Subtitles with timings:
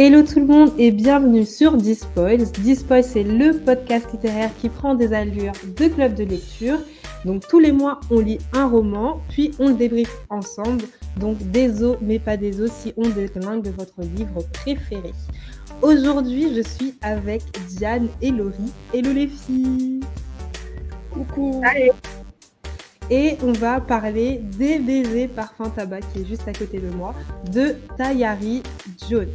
[0.00, 2.44] Hello tout le monde et bienvenue sur Dispoils.
[2.52, 6.78] Dispoils, c'est le podcast littéraire qui prend des allures de club de lecture.
[7.24, 10.84] Donc tous les mois, on lit un roman, puis on le débriefe ensemble.
[11.16, 15.12] Donc des os, mais pas des os, si on déglingue votre livre préféré.
[15.82, 18.72] Aujourd'hui, je suis avec Diane et Laurie.
[18.92, 20.00] Hello les filles
[21.12, 21.92] Coucou Allez
[23.10, 27.14] et on va parler des baisers parfum tabac qui est juste à côté de moi
[27.52, 28.62] de Tayari
[29.08, 29.28] Jones.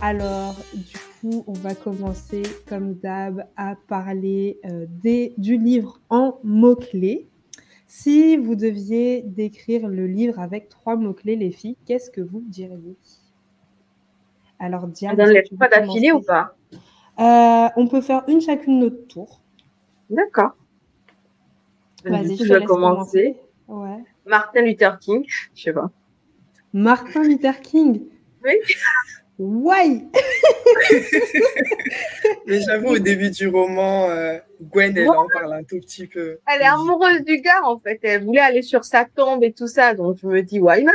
[0.00, 6.38] Alors, du coup, on va commencer, comme d'hab, à parler euh, des, du livre en
[6.44, 7.28] mots-clés.
[7.86, 12.96] Si vous deviez décrire le livre avec trois mots-clés, les filles, qu'est-ce que vous diriez?
[14.58, 15.20] Alors, Diane.
[15.20, 16.54] On ne pas d'affilée ou pas?
[17.18, 19.40] Euh, On peut faire une chacune notre tour.
[20.10, 20.56] D'accord.
[22.04, 23.36] Vas-y, je vais commencer.
[23.66, 24.04] Ouais.
[24.26, 25.90] Martin Luther King, je sais pas.
[26.72, 28.02] Martin Luther King?
[28.44, 28.52] Oui.
[29.38, 30.02] Ouais
[32.46, 36.38] Mais j'avoue, au début du roman, euh, Gwen, elle en parle un tout petit peu.
[36.52, 38.00] Elle est amoureuse du gars, en fait.
[38.02, 39.94] Elle voulait aller sur sa tombe et tout ça.
[39.94, 40.92] Donc, je me dis, why not?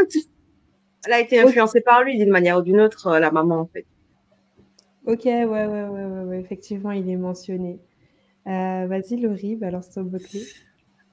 [1.05, 3.65] Elle a été influencée par lui d'une manière ou d'une autre, euh, la maman, en
[3.65, 3.85] fait.
[5.05, 7.79] Ok, ouais, ouais, ouais, ouais, effectivement, il est mentionné.
[8.47, 10.43] Euh, vas-y, Laurie, balance ton mot-clé.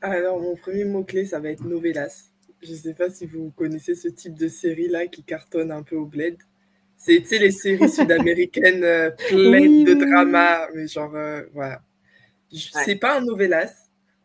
[0.00, 2.30] Alors, mon premier mot-clé, ça va être novelas.
[2.62, 5.96] Je ne sais pas si vous connaissez ce type de série-là qui cartonne un peu
[5.96, 6.36] au bled.
[7.00, 11.80] C'est les séries sud-américaines euh, pleines de drama, mais genre, euh, voilà.
[12.52, 13.72] C'est pas un novelas,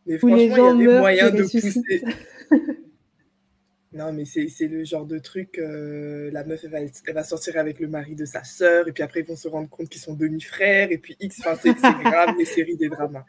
[0.05, 2.03] mais franchement, il y a des moyens de pousser.
[3.93, 7.57] non, mais c'est le genre de truc, euh, la meuf, elle va, elle va, sortir
[7.57, 10.01] avec le mari de sa sœur, et puis après, ils vont se rendre compte qu'ils
[10.01, 13.23] sont demi-frères, et puis X, enfin, c'est grave, les séries des dramas.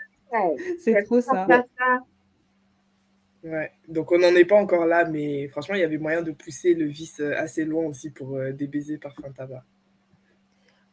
[0.80, 1.46] c'est trop ça.
[3.46, 3.70] Ouais.
[3.86, 6.74] Donc on n'en est pas encore là, mais franchement, il y avait moyen de pousser
[6.74, 9.62] le vice euh, assez loin aussi pour euh, des baisers parfum tabac.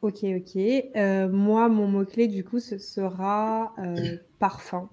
[0.03, 0.55] Ok, ok.
[0.95, 3.73] Euh, moi, mon mot-clé, du coup, ce sera
[4.39, 4.87] parfum.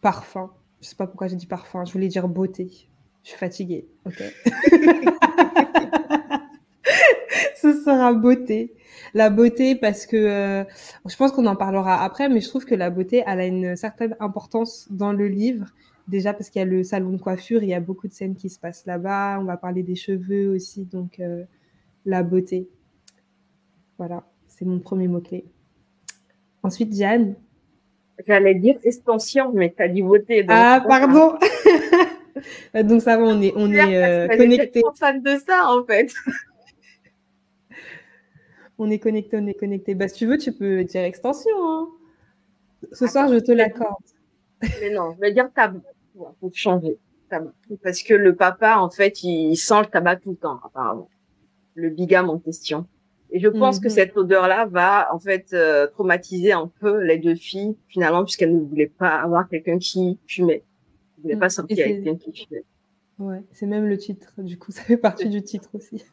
[0.00, 0.50] Parfum.
[0.80, 1.84] Je sais pas pourquoi j'ai dit parfum.
[1.84, 2.70] Je voulais dire beauté.
[3.22, 3.86] Je suis fatiguée.
[4.06, 4.22] Ok.
[7.56, 8.72] ce sera beauté.
[9.12, 10.64] La beauté, parce que
[11.06, 13.76] je pense qu'on en parlera après, mais je trouve que la beauté, elle a une
[13.76, 15.66] certaine importance dans le livre.
[16.10, 18.34] Déjà parce qu'il y a le salon de coiffure, il y a beaucoup de scènes
[18.34, 19.38] qui se passent là-bas.
[19.40, 21.44] On va parler des cheveux aussi, donc euh,
[22.04, 22.68] la beauté.
[23.96, 25.44] Voilà, c'est mon premier mot-clé.
[26.64, 27.36] Ensuite, Diane.
[28.26, 30.44] J'allais dire extension, mais tu as dit beauté.
[30.48, 31.38] ah, pardon.
[32.74, 34.82] donc ça va, on est, on est euh, connecté.
[34.98, 36.12] fan de ça, en fait.
[38.78, 39.94] on est connecté, on est connecté.
[39.94, 41.54] Bah, si tu veux, tu peux dire extension.
[41.56, 41.88] Hein.
[42.90, 43.94] Ce soir, je te l'accorde.
[44.80, 45.78] Mais non, je vais dire tabac.
[46.20, 46.98] Il faut changer.
[47.82, 51.08] Parce que le papa, en fait, il sent le tabac tout le temps, apparemment.
[51.74, 52.86] Le bigame en question.
[53.32, 53.90] Et je pense que mhm.
[53.90, 58.60] cette odeur-là va, en fait, euh, traumatiser un peu les deux filles, finalement, puisqu'elles ne
[58.60, 60.64] voulaient pas avoir quelqu'un qui fumait.
[60.64, 61.50] Elles ne voulaient pas mhm.
[61.50, 62.64] sortir avec quelqu'un qui fumait.
[63.20, 66.04] Ouais, c'est même le titre, du coup, ça fait partie du titre aussi.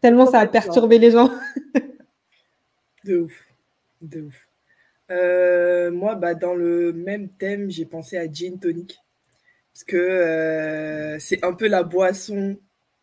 [0.00, 1.30] Tellement ça a perturbé les gens.
[3.04, 3.48] de ouf.
[4.02, 4.48] De ouf.
[5.10, 9.00] Euh, moi, bah, dans le même thème, j'ai pensé à gin tonic.
[9.72, 12.58] Parce que euh, c'est un peu la boisson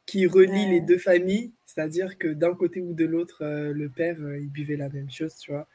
[0.05, 1.53] qui relie les deux familles.
[1.66, 5.35] C'est-à-dire que d'un côté ou de l'autre, euh, le père, il buvait la même chose,
[5.38, 5.67] tu vois.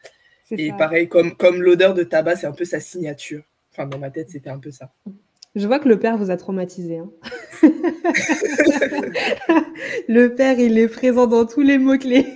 [0.50, 3.42] Et pareil, comme, comme l'odeur de tabac, c'est un peu sa signature.
[3.72, 4.92] Enfin, dans ma tête, c'était un peu ça.
[5.54, 6.98] Je vois que le père vous a traumatisé.
[6.98, 7.10] Hein.
[10.08, 12.26] le père, il est présent dans tous les mots-clés.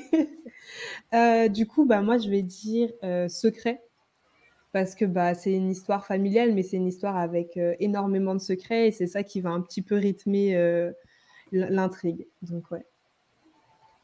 [1.50, 2.90] du coup, bah, moi, je vais dire
[3.28, 3.82] secret
[4.76, 8.40] parce que bah, c'est une histoire familiale, mais c'est une histoire avec euh, énormément de
[8.40, 10.92] secrets et c'est ça qui va un petit peu rythmer euh,
[11.50, 12.26] l'intrigue.
[12.42, 12.84] Donc, ouais.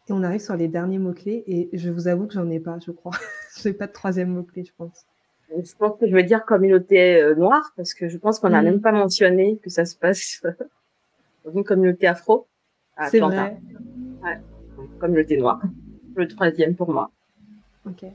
[0.09, 2.79] Et on arrive sur les derniers mots-clés et je vous avoue que j'en ai pas,
[2.79, 3.13] je crois.
[3.59, 5.05] je n'ai pas de troisième mot-clé, je pense.
[5.51, 8.63] Je pense que je vais dire communauté euh, noire parce que je pense qu'on n'a
[8.63, 8.65] mm.
[8.65, 10.41] même pas mentionné que ça se passe
[11.45, 12.47] dans une communauté afro.
[13.11, 13.61] C'est vrai.
[14.25, 14.41] Ouais.
[14.99, 15.61] Communauté noire.
[16.17, 17.11] Le troisième pour moi.
[17.87, 18.07] Ok.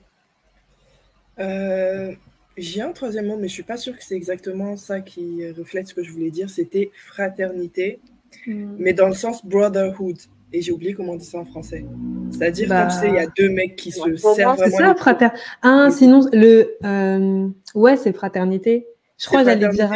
[1.40, 2.16] Euh,
[2.58, 5.88] j'ai un troisième mot, mais je suis pas sûre que c'est exactement ça qui reflète
[5.88, 6.50] ce que je voulais dire.
[6.50, 8.00] C'était fraternité,
[8.46, 8.76] hmm.
[8.80, 10.18] mais dans le sens brotherhood.
[10.54, 11.86] Et j'ai oublié comment on dit ça en français.
[12.32, 12.88] C'est-à-dire bah...
[12.88, 15.40] tu sais, il y a deux mecs qui se servent C'est ça, fraternité.
[15.62, 16.78] Ah, sinon, le.
[16.86, 17.48] Euh...
[17.76, 18.88] Ouais, c'est fraternité.
[19.18, 19.92] Je crois que j'allais dire,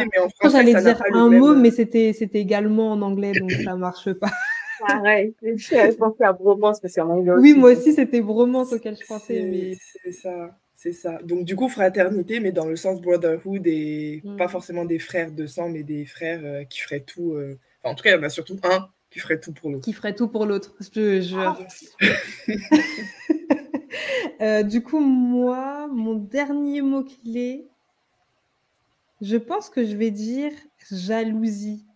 [0.50, 4.30] j'allais dire un mot, mais c'était, c'était également en anglais, donc ça marche pas.
[4.86, 9.42] Pareil, je pensais à bromance parce qu'à Oui, moi aussi, c'était bromance auquel je pensais.
[9.48, 9.76] Mais...
[10.02, 10.50] C'est ça,
[10.82, 11.18] c'est ça.
[11.22, 14.36] Donc, du coup, fraternité, mais dans le sens brotherhood et mm.
[14.36, 17.34] pas forcément des frères de sang, mais des frères euh, qui feraient tout.
[17.34, 19.84] Euh, en tout cas, il y en a surtout un qui ferait tout pour l'autre.
[19.84, 20.74] Qui ferait tout pour l'autre.
[20.80, 21.56] Je, ah.
[24.40, 27.68] euh, du coup, moi, mon dernier mot-clé,
[29.20, 30.50] je pense que je vais dire
[30.90, 31.86] jalousie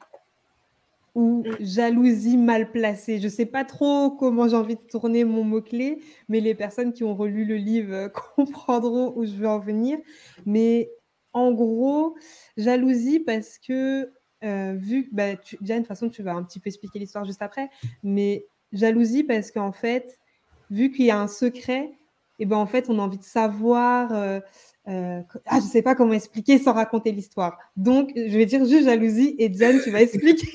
[1.16, 1.56] ou mm.
[1.60, 3.18] jalousie mal placée.
[3.18, 5.98] Je ne sais pas trop comment j'ai envie de tourner mon mot-clé,
[6.28, 9.98] mais les personnes qui ont relu le livre euh, comprendront où je veux en venir.
[10.44, 10.92] Mais
[11.32, 12.16] en gros,
[12.56, 14.12] jalousie parce que,
[14.44, 17.24] euh, vu que, bah, Diane, de toute façon, tu vas un petit peu expliquer l'histoire
[17.24, 17.70] juste après,
[18.02, 20.18] mais jalousie parce qu'en fait,
[20.70, 21.92] vu qu'il y a un secret,
[22.38, 24.12] et ben en fait, on a envie de savoir.
[24.12, 24.40] Euh,
[24.88, 27.58] euh, ah, je sais pas comment expliquer sans raconter l'histoire.
[27.76, 30.48] Donc, je vais dire juste jalousie et Diane, tu vas expliquer.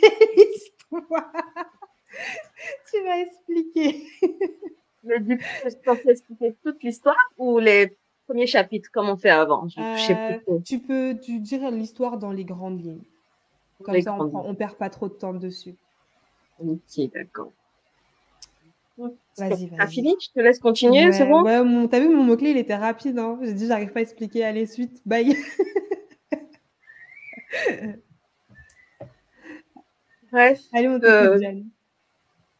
[2.91, 4.07] tu vas expliquer.
[5.03, 7.97] Mais du coup, je peux expliquer toute l'histoire ou les
[8.27, 9.67] premiers chapitres, comme on fait avant?
[9.67, 13.03] Je, sais euh, Tu peux tu dire l'histoire dans les grandes lignes.
[13.83, 15.75] Comme ça, on, ne perd pas trop de temps dessus.
[16.59, 17.51] Ok, d'accord.
[19.37, 19.87] Vas-y, vas-y.
[19.87, 20.15] fini?
[20.21, 21.43] Je te laisse continuer, c'est bon?
[21.43, 23.17] ouais, T'as vu, mon mot-clé, il était rapide.
[23.17, 24.43] Hein J'ai dit, j'arrive pas à expliquer.
[24.43, 25.35] Allez, suite, bye.
[30.31, 30.61] Bref.
[30.73, 31.39] Allez, on euh...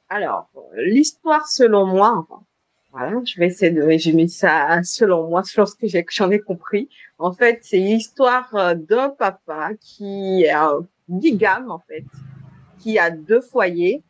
[0.09, 2.27] Alors, l'histoire selon moi,
[2.91, 6.89] voilà, je vais essayer de résumer ça selon moi, selon ce que j'en ai, compris.
[7.18, 12.03] En fait, c'est l'histoire euh, d'un papa qui est un bigame, en fait,
[12.79, 14.03] qui a deux foyers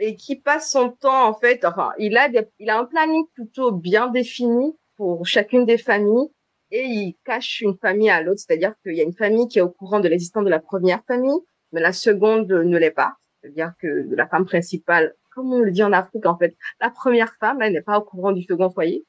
[0.00, 3.24] et qui passe son temps en fait, enfin, il a des, il a un planning
[3.34, 6.28] plutôt bien défini pour chacune des familles
[6.70, 9.62] et il cache une famille à l'autre, c'est-à-dire qu'il y a une famille qui est
[9.62, 11.40] au courant de l'existence de la première famille,
[11.72, 15.82] mais la seconde ne l'est pas, c'est-à-dire que la femme principale, comme on le dit
[15.82, 19.04] en Afrique en fait, la première femme, elle n'est pas au courant du second foyer.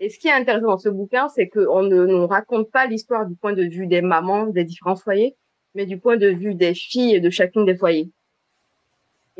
[0.00, 3.26] Et ce qui est intéressant dans ce bouquin, c'est qu'on ne nous raconte pas l'histoire
[3.26, 5.36] du point de vue des mamans des différents foyers,
[5.74, 8.10] mais du point de vue des filles de chacune des foyers.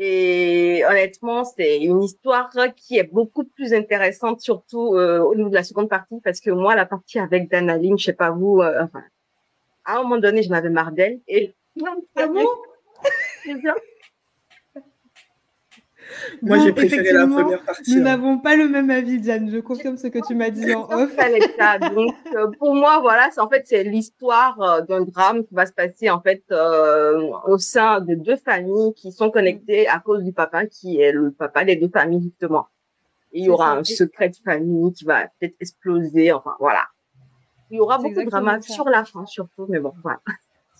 [0.01, 5.55] Et honnêtement, c'est une histoire qui est beaucoup plus intéressante, surtout euh, au niveau de
[5.55, 8.83] la seconde partie, parce que moi, la partie avec Danaline, je sais pas vous, euh,
[8.83, 9.03] enfin,
[9.83, 11.19] à un moment donné, je m'avais marre d'elle.
[11.27, 11.53] Et
[12.15, 12.47] ah bon
[16.41, 17.95] Moi, j'ai préféré la première partie.
[17.95, 18.03] Nous hein.
[18.03, 19.49] n'avons pas le même avis, Diane.
[19.49, 21.15] Je confirme ce que tu m'as dit en off.
[21.93, 25.65] Donc, euh, pour moi, voilà, c'est en fait c'est l'histoire euh, d'un drame qui va
[25.65, 30.23] se passer en fait euh, au sein de deux familles qui sont connectées à cause
[30.23, 32.67] du papa qui est le papa des deux familles justement.
[33.31, 36.31] il y aura un secret de famille qui va peut-être exploser.
[36.31, 36.87] Enfin, voilà.
[37.71, 40.19] Il y aura beaucoup de drama sur la fin surtout, mais bon, voilà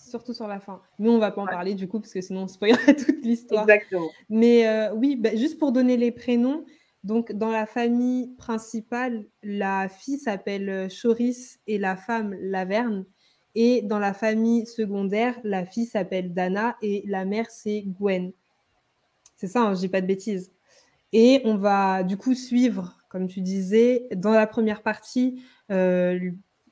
[0.10, 0.82] surtout sur la fin.
[0.98, 3.64] Mais on va pas en parler du coup, parce que sinon on spoilerait toute l'histoire.
[3.64, 4.10] Exactement.
[4.30, 6.66] Mais euh, oui, bah, juste pour donner les prénoms,
[7.04, 13.06] donc dans la famille principale, la fille s'appelle euh, Choris et la femme Laverne.
[13.56, 18.32] Et dans la famille secondaire, la fille s'appelle Dana et la mère c'est Gwen.
[19.36, 20.52] C'est ça, hein, je dis pas de bêtises.
[21.14, 25.42] Et on va du coup suivre, comme tu disais, dans la première partie,
[25.72, 26.20] euh,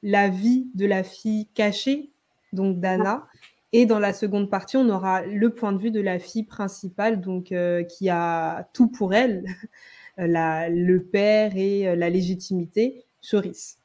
[0.03, 2.11] la vie de la fille cachée
[2.53, 3.27] donc Dana.
[3.73, 7.19] Et dans la seconde partie, on aura le point de vue de la fille principale,
[7.19, 9.43] donc euh, qui a tout pour elle,
[10.17, 13.77] la, le père et euh, la légitimité, Choris.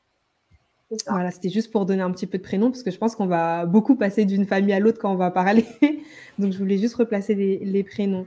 [1.09, 3.27] Voilà, c'était juste pour donner un petit peu de prénom, parce que je pense qu'on
[3.27, 5.65] va beaucoup passer d'une famille à l'autre quand on va parler.
[6.39, 8.27] donc, je voulais juste replacer les, prénoms.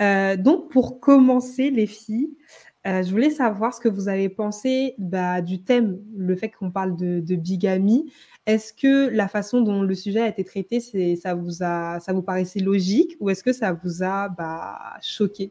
[0.00, 2.30] Euh, donc, pour commencer, les filles,
[2.84, 6.96] je voulais savoir ce que vous avez pensé bah, du thème, le fait qu'on parle
[6.96, 8.12] de, de bigamie.
[8.46, 10.80] Est-ce que la façon dont le sujet a été traité,
[11.16, 15.50] ça vous a, ça vous paraissait logique ou est-ce que ça vous a bah, choqué?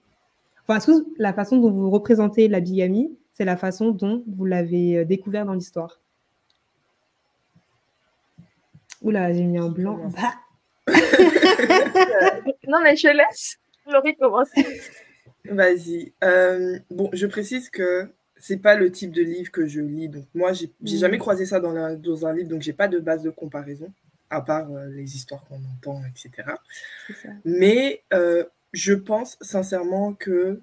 [0.61, 4.45] Enfin, est-ce que la façon dont vous représentez la bigamie, c'est la façon dont vous
[4.45, 5.99] l'avez euh, découvert dans l'histoire?
[9.01, 9.99] Oula, j'ai mis un blanc.
[10.15, 10.33] Bah.
[12.67, 13.57] non, mais je laisse
[13.91, 14.65] Laurie commencer.
[15.49, 16.13] Vas-y.
[16.23, 20.09] Euh, bon, je précise que c'est pas le type de livre que je lis.
[20.09, 21.21] Donc, moi, j'ai jamais mm.
[21.21, 23.91] croisé ça dans, dans un livre, donc j'ai pas de base de comparaison,
[24.29, 26.49] à part euh, les histoires qu'on entend, etc.
[27.45, 30.61] Mais euh, je pense sincèrement que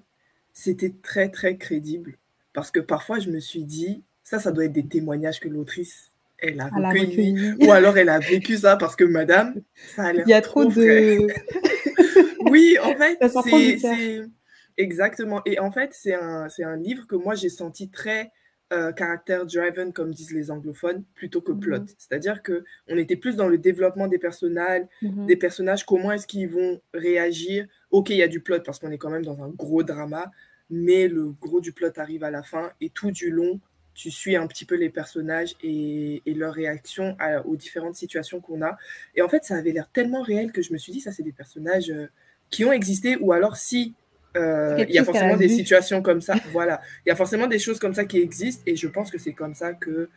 [0.53, 2.17] c'était très, très crédible.
[2.53, 6.11] Parce que parfois, je me suis dit, ça, ça doit être des témoignages que l'autrice,
[6.37, 7.53] elle a recueillis.
[7.61, 9.55] Ou alors, elle a vécu ça parce que, madame,
[9.95, 10.25] ça a l'air.
[10.27, 11.27] Il y a trop, de.
[12.49, 14.21] oui, en fait, c'est
[14.77, 15.41] Exactement.
[15.45, 18.31] Et en fait, c'est un, un livre que moi, j'ai senti très
[18.73, 21.79] euh, caractère driven, comme disent les anglophones, plutôt que plot.
[21.79, 21.87] Mhm.
[21.97, 25.25] C'est-à-dire que on était plus dans le développement des personnages, mhm.
[25.25, 28.91] des personnages, comment est-ce qu'ils vont réagir ok, il y a du plot parce qu'on
[28.91, 30.31] est quand même dans un gros drama,
[30.69, 33.59] mais le gros du plot arrive à la fin et tout du long,
[33.93, 38.61] tu suis un petit peu les personnages et, et leurs réactions aux différentes situations qu'on
[38.61, 38.77] a.
[39.15, 41.23] Et en fait, ça avait l'air tellement réel que je me suis dit, ça, c'est
[41.23, 42.07] des personnages euh,
[42.49, 43.93] qui ont existé, ou alors si
[44.37, 47.59] euh, il y a forcément des situations comme ça, voilà, il y a forcément des
[47.59, 50.09] choses comme ça qui existent, et je pense que c'est comme ça que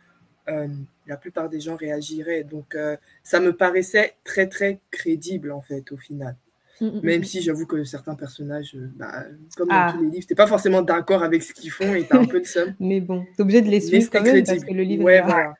[0.47, 0.67] euh,
[1.07, 2.43] la plupart des gens réagiraient.
[2.43, 2.77] Donc,
[3.23, 6.35] ça me paraissait très, très crédible, en fait, au final.
[6.81, 7.23] Mm, mm, Même mm.
[7.23, 9.93] si j'avoue que certains personnages, euh, bah, comme dans ah.
[9.93, 12.41] tous les livres, t'es pas forcément d'accord avec ce qu'ils font et t'as un peu
[12.41, 12.75] de somme.
[12.79, 15.53] Mais bon, t'es obligé de les suivre quand même parce que le livre ouais, voilà.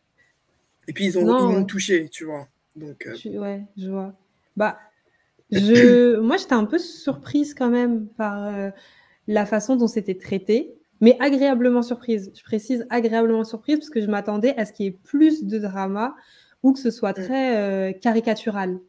[0.88, 2.48] Et puis ils ont, ils touché, tu vois.
[2.76, 3.40] Donc, euh...
[3.40, 4.14] Ouais, je vois.
[4.58, 4.78] Bah,
[5.52, 6.20] je...
[6.20, 8.70] moi j'étais un peu surprise quand même par euh,
[9.28, 12.32] la façon dont c'était traité, mais agréablement surprise.
[12.36, 15.60] Je précise agréablement surprise parce que je m'attendais à ce qu'il y ait plus de
[15.60, 16.16] drama
[16.64, 18.80] ou que ce soit très euh, caricatural,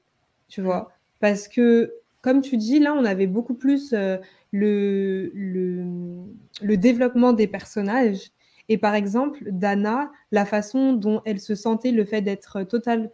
[0.49, 0.91] tu vois.
[1.21, 1.93] Parce que
[2.27, 4.17] comme tu dis, là, on avait beaucoup plus euh,
[4.51, 8.33] le, le, développement des personnages.
[8.69, 13.13] Et par exemple, Dana, la façon dont elle se sentait, le fait d'être total,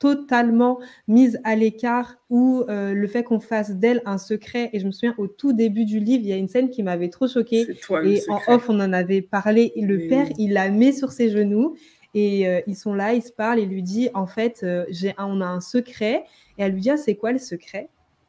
[0.00, 4.70] totalement mise à l'écart ou euh, le fait qu'on fasse d'elle un secret.
[4.72, 6.82] Et je me souviens, au tout début du livre, il y a une scène qui
[6.82, 7.68] m'avait trop choquée.
[8.04, 9.72] et en off, on en avait parlé.
[9.76, 11.76] Et le père, il la met sur ses genoux.
[12.14, 13.60] Et euh, ils sont là, ils se parlent.
[13.60, 16.24] Et lui dit, en fait, j'ai on a un secret.
[16.58, 17.88] Et elle lui dit, ah, c'est quoi le secret?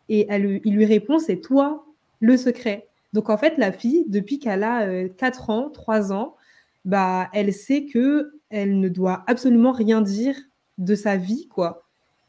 [0.10, 1.86] Et elle, il lui répond, c'est toi
[2.20, 2.88] le secret.
[3.14, 6.36] Donc en fait, la fille, depuis qu'elle a 4 euh, ans, 3 ans,
[6.86, 10.36] bah, elle sait que elle ne doit absolument rien dire
[10.82, 11.84] de sa vie, quoi.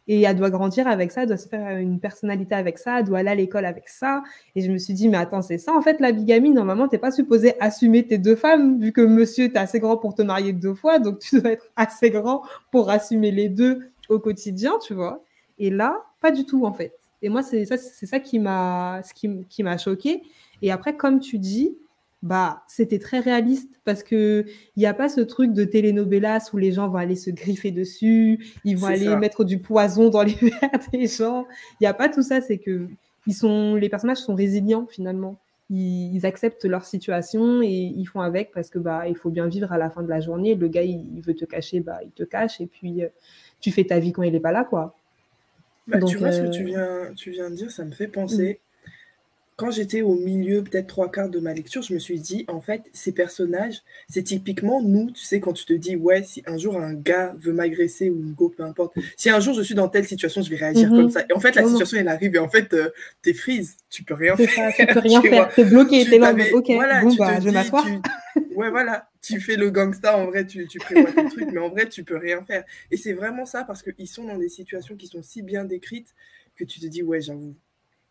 [0.09, 3.05] Et elle doit grandir avec ça, elle doit se faire une personnalité avec ça, elle
[3.05, 4.23] doit aller à l'école avec ça.
[4.57, 6.51] Et je me suis dit, mais attends, c'est ça en fait la bigamie.
[6.51, 9.79] Normalement, tu n'es pas supposé assumer tes deux femmes, vu que monsieur, tu es assez
[9.79, 12.43] grand pour te marier deux fois, donc tu dois être assez grand
[12.73, 15.23] pour assumer les deux au quotidien, tu vois.
[15.59, 16.93] Et là, pas du tout en fait.
[17.23, 20.23] Et moi, c'est ça, c'est ça qui m'a, qui, qui m'a choqué.
[20.63, 21.77] Et après, comme tu dis,
[22.23, 24.45] bah, c'était très réaliste parce que
[24.77, 27.73] il n'y a pas ce truc de telenovelas où les gens vont aller se griffer
[27.73, 31.47] dessus, ils vont aller mettre du poison dans les verres des gens.
[31.81, 32.41] Il n'y a pas tout ça.
[32.41, 32.87] C'est que
[33.27, 35.37] ils sont, les personnages sont résilients finalement.
[35.71, 39.73] Ils, acceptent leur situation et ils font avec parce que bah, il faut bien vivre
[39.73, 40.55] à la fin de la journée.
[40.55, 43.09] Le gars, il, veut te cacher, bah, il te cache et puis euh,
[43.59, 44.95] tu fais ta vie quand il n'est pas là, quoi.
[45.87, 48.07] Bah, tu vois ce que tu euh, viens, tu viens de dire, ça me fait
[48.07, 48.61] penser.
[48.61, 48.72] Mm.
[49.57, 52.61] Quand j'étais au milieu, peut-être trois quarts de ma lecture, je me suis dit, en
[52.61, 56.57] fait, ces personnages, c'est typiquement nous, tu sais, quand tu te dis, ouais, si un
[56.57, 59.75] jour un gars veut m'agresser ou une go, peu importe, si un jour je suis
[59.75, 60.97] dans telle situation, je vais réagir mm-hmm.
[60.97, 61.25] comme ça.
[61.29, 62.91] Et en fait, la situation, elle arrive et en fait, euh,
[63.21, 64.73] t'es freeze, tu peux rien faire.
[64.77, 67.87] tu peux rien faire, t'es bloqué, t'es là, ok, bon, bah, je vais m'asseoir.
[68.55, 71.69] Ouais, voilà, tu fais le gangsta, en vrai, tu, tu prévois tes trucs, mais en
[71.69, 72.65] vrai, tu peux rien faire.
[72.91, 76.15] Et c'est vraiment ça, parce qu'ils sont dans des situations qui sont si bien décrites
[76.57, 77.55] que tu te dis, ouais, j'avoue,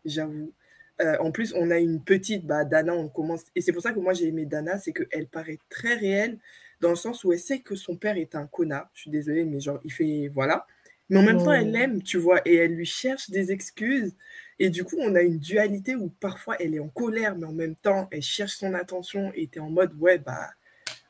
[0.04, 0.52] j'avoue.
[1.00, 3.44] Euh, en plus, on a une petite, bah, Dana, on commence.
[3.56, 6.38] Et c'est pour ça que moi, j'ai aimé Dana, c'est qu'elle paraît très réelle,
[6.80, 8.90] dans le sens où elle sait que son père est un connard.
[8.94, 10.28] Je suis désolée, mais genre, il fait.
[10.28, 10.66] Voilà.
[11.08, 14.14] Mais en même temps, elle l'aime, tu vois, et elle lui cherche des excuses.
[14.58, 17.52] Et du coup, on a une dualité où parfois elle est en colère, mais en
[17.52, 20.50] même temps, elle cherche son attention et tu es en mode, ouais, bah,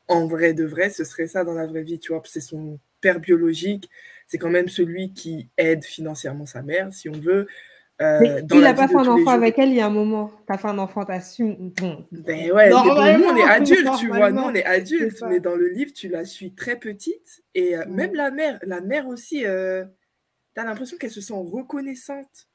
[0.07, 2.21] en vrai de vrai, ce serait ça dans la vraie vie, tu vois.
[2.25, 3.89] C'est son père biologique,
[4.27, 7.47] c'est quand même celui qui aide financièrement sa mère, si on veut.
[8.01, 10.31] Euh, il n'a pas fait un enfant avec elle il y a un moment.
[10.47, 11.55] Tu as fait un enfant, su.
[11.79, 12.05] Bon.
[12.11, 14.31] Ben ouais, nous on est adultes, tu vois.
[14.31, 17.43] Nous on est adultes, mais dans le livre, tu la suis très petite.
[17.53, 19.85] Et euh, même la mère, la mère aussi, euh,
[20.55, 22.47] tu as l'impression qu'elle se sent reconnaissante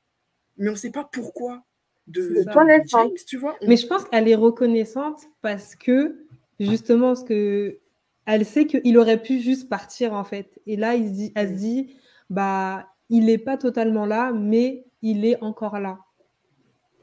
[0.58, 1.62] mais on ne sait pas pourquoi.
[2.06, 2.42] De,
[2.86, 3.56] James, tu vois.
[3.66, 6.24] Mais je pense qu'elle est reconnaissante parce que,
[6.58, 7.78] justement, ce que
[8.24, 10.58] elle sait qu'il aurait pu juste partir, en fait.
[10.66, 11.96] Et là, il dit, elle se dit,
[12.30, 15.98] bah, il n'est pas totalement là, mais il est encore là,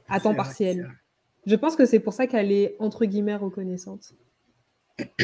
[0.08, 0.92] à temps partiel.
[1.46, 4.14] Je pense que c'est pour ça qu'elle est, entre guillemets, reconnaissante.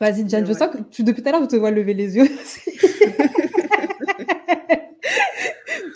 [0.00, 2.16] Vas-y, Jan, je sens que tu, depuis tout à l'heure, je te vois lever les
[2.16, 2.24] yeux.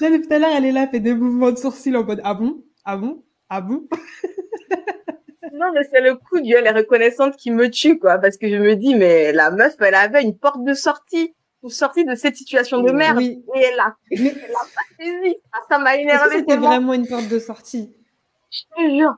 [0.01, 2.33] depuis tout à l'heure, elle est là, fait des mouvements de sourcils en mode Ah
[2.33, 2.65] bon?
[2.85, 3.23] Ah bon?
[3.49, 3.87] Ah bon?
[5.53, 8.17] Non, mais c'est le coup du elle est reconnaissante qui me tue, quoi.
[8.17, 11.73] Parce que je me dis, mais la meuf, elle avait une porte de sortie pour
[11.73, 13.21] sortir de cette situation de merde.
[13.21, 15.37] Et elle a, elle a pas saisi.
[15.53, 16.39] Ah, ça m'a énervé.
[16.39, 17.95] C'était vraiment une porte de sortie.
[18.51, 19.15] Je te jure.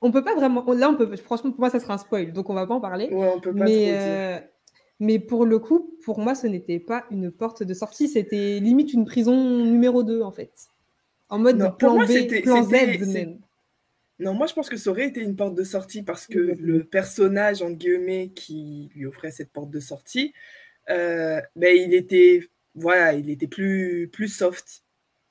[0.00, 0.64] On peut pas vraiment.
[0.72, 1.16] Là, on peut.
[1.16, 3.08] Franchement, pour moi, ça sera un spoil, donc on va pas en parler.
[3.10, 4.38] Ouais, on peut pas mais, euh,
[5.00, 8.92] mais pour le coup, pour moi, ce n'était pas une porte de sortie, c'était limite
[8.92, 10.52] une prison numéro 2, en fait.
[11.30, 12.72] En mode plan B, plan Z
[13.12, 13.40] même.
[14.20, 16.82] Non, moi je pense que ça aurait été une porte de sortie parce que le
[16.82, 20.32] personnage, entre guillemets, qui lui offrait cette porte de sortie,
[20.90, 24.82] euh, ben, il était voilà, il était plus, plus soft.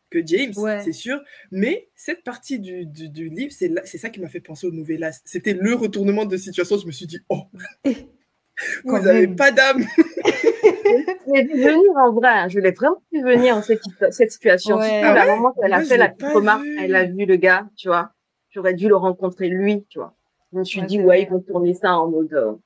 [0.10, 1.20] que James, c'est sûr.
[1.52, 5.22] Mais cette partie du, du, livre, c'est ça qui m'a fait penser au Nouvelas.
[5.26, 6.78] C'était le retournement de situation.
[6.78, 7.44] Je me suis dit, oh,
[8.86, 9.84] vous n'avez pas d'âme.
[11.28, 12.48] mais venir en vrai, hein.
[12.48, 14.78] je l'ai vraiment vu venir en cette, cette situation.
[14.78, 15.04] Ouais.
[15.04, 17.88] À la moment qu'elle a fait la petite remarque, elle a vu le gars, tu
[17.88, 18.12] vois.
[18.50, 20.16] J'aurais dû le rencontrer lui, tu vois.
[20.54, 22.58] Je me suis dit, ouais, ils vont tourner ça en mode.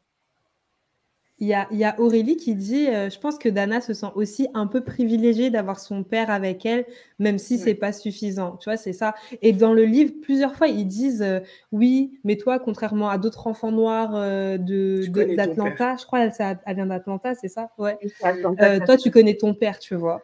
[1.41, 3.81] Euh, il y, a, il y a, Aurélie qui dit euh, Je pense que Dana
[3.81, 6.85] se sent aussi un peu privilégiée d'avoir son père avec elle,
[7.19, 8.57] même si c'est pas suffisant.
[8.57, 9.15] Tu vois, c'est ça.
[9.41, 11.39] Et dans le livre, plusieurs fois, ils disent euh,
[11.71, 15.05] Oui, mais toi, contrairement à d'autres enfants noirs euh, de,
[15.35, 17.71] d'Atlanta, je crois qu'elle elle vient d'Atlanta, c'est ça?
[17.77, 17.97] Ouais.
[18.85, 20.21] toi, tu connais ton père, tu vois.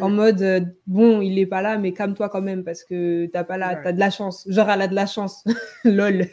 [0.00, 0.14] En mm.
[0.14, 3.76] mode Bon, il est pas là, mais calme-toi quand même parce que t'as pas là,
[3.82, 4.44] t'as de la chance.
[4.48, 5.44] Genre, elle a de la chance.
[5.84, 6.26] Lol.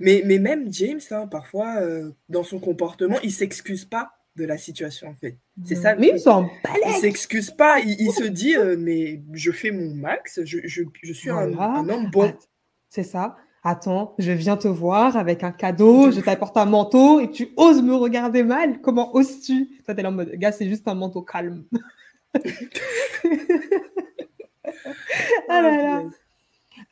[0.00, 4.56] Mais, mais même James, hein, parfois, euh, dans son comportement, il s'excuse pas de la
[4.56, 5.36] situation, en fait.
[5.64, 5.94] C'est ça.
[5.94, 6.50] Mais il s'en
[6.86, 7.80] Il s'excuse pas.
[7.80, 11.52] Il, se dit, euh, mais je fais mon max, je, je, je suis un,
[11.88, 12.32] homme bon.
[12.88, 13.36] C'est ça.
[13.62, 17.82] Attends, je viens te voir avec un cadeau, je t'apporte un manteau et tu oses
[17.82, 18.80] me regarder mal.
[18.80, 19.68] Comment oses-tu?
[19.84, 21.64] Toi, t'es là en mode, gars, c'est juste un manteau calme.
[25.48, 26.02] ah là là.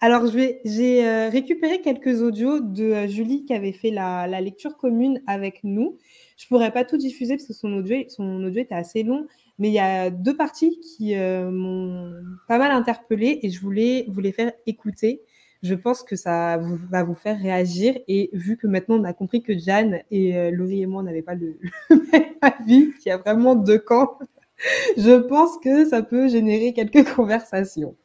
[0.00, 5.20] Alors, j'ai euh, récupéré quelques audios de euh, Julie qui avait fait la, lecture commune
[5.26, 5.98] avec nous.
[6.36, 9.26] Je ne pourrais pas tout diffuser parce que son audio, son audio était assez long,
[9.58, 12.12] mais il y a deux parties qui euh, m'ont
[12.46, 15.20] pas mal interpellée et je voulais vous les faire écouter.
[15.64, 19.42] Je pense que ça va vous faire réagir et vu que maintenant on a compris
[19.42, 21.58] que Jeanne et Laurie et moi n'avaient pas le,
[21.90, 24.16] même avis, qu'il y a vraiment deux camps,
[24.96, 27.96] je pense que ça peut générer quelques conversations.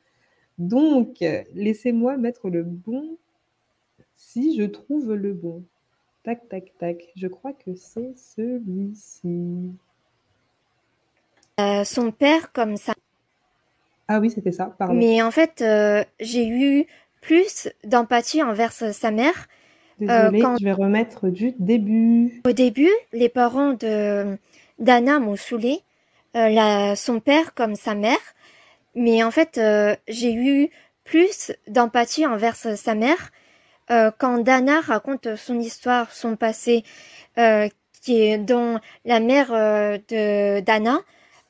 [0.57, 3.17] Donc, laissez-moi mettre le bon
[4.15, 5.63] si je trouve le bon.
[6.23, 6.97] Tac, tac, tac.
[7.15, 9.73] Je crois que c'est celui-ci.
[11.59, 12.93] Euh, son père comme ça.
[14.07, 14.95] Ah oui, c'était ça, pardon.
[14.95, 16.87] Mais en fait, euh, j'ai eu
[17.21, 19.47] plus d'empathie envers sa mère.
[20.01, 22.41] Euh, Désolée, je vais remettre du début.
[22.45, 24.37] Au début, les parents de
[24.79, 25.81] d'Anna m'ont saoulé.
[26.33, 28.17] son père comme sa mère.
[28.95, 30.69] Mais en fait, euh, j'ai eu
[31.03, 33.31] plus d'empathie envers sa mère
[33.91, 36.83] euh, quand Dana raconte son histoire, son passé,
[37.37, 37.67] euh,
[38.01, 40.99] qui est dont la mère de Dana,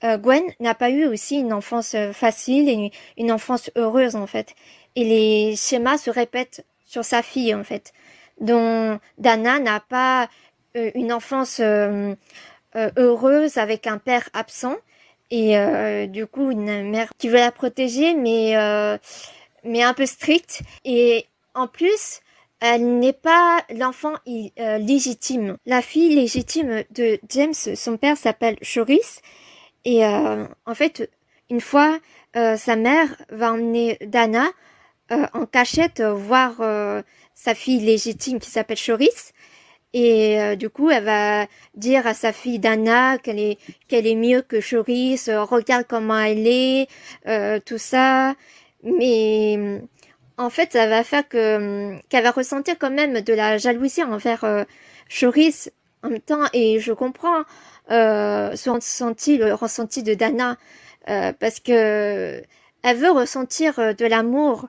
[0.04, 4.54] Gwen, n'a pas eu aussi une enfance facile et une, enfance heureuse en fait.
[4.96, 7.94] Et les schémas se répètent sur sa fille en fait,
[8.40, 10.30] dont Dana n'a pas
[10.76, 11.60] une enfance
[12.76, 14.76] heureuse avec un père absent
[15.32, 18.98] et euh, du coup une mère qui veut la protéger mais euh,
[19.64, 20.62] mais un peu stricte.
[20.86, 22.22] Et en plus
[22.60, 25.58] elle n'est pas l'enfant euh, légitime.
[25.66, 29.22] La fille légitime de James, son père s'appelle Choris
[29.86, 31.12] et en fait
[31.50, 32.00] une fois
[32.34, 34.46] sa mère va emmener Dana
[35.10, 36.54] en cachette voir
[37.36, 39.34] sa fille légitime qui s'appelle Choris
[39.94, 44.16] et euh, du coup, elle va dire à sa fille Dana qu'elle est qu'elle est
[44.16, 46.88] mieux que Choris, euh, regarde comment elle est,
[47.28, 48.34] euh, tout ça.
[48.84, 49.82] Mais
[50.38, 54.44] en fait, ça va faire que qu'elle va ressentir quand même de la jalousie envers
[54.44, 54.64] euh,
[55.10, 55.70] Choris
[56.04, 56.46] en même temps.
[56.54, 57.44] Et je comprends
[57.92, 60.58] euh, son ressenti, le ressenti de Dana,
[61.40, 62.42] parce que
[62.84, 64.68] elle veut ressentir de l'amour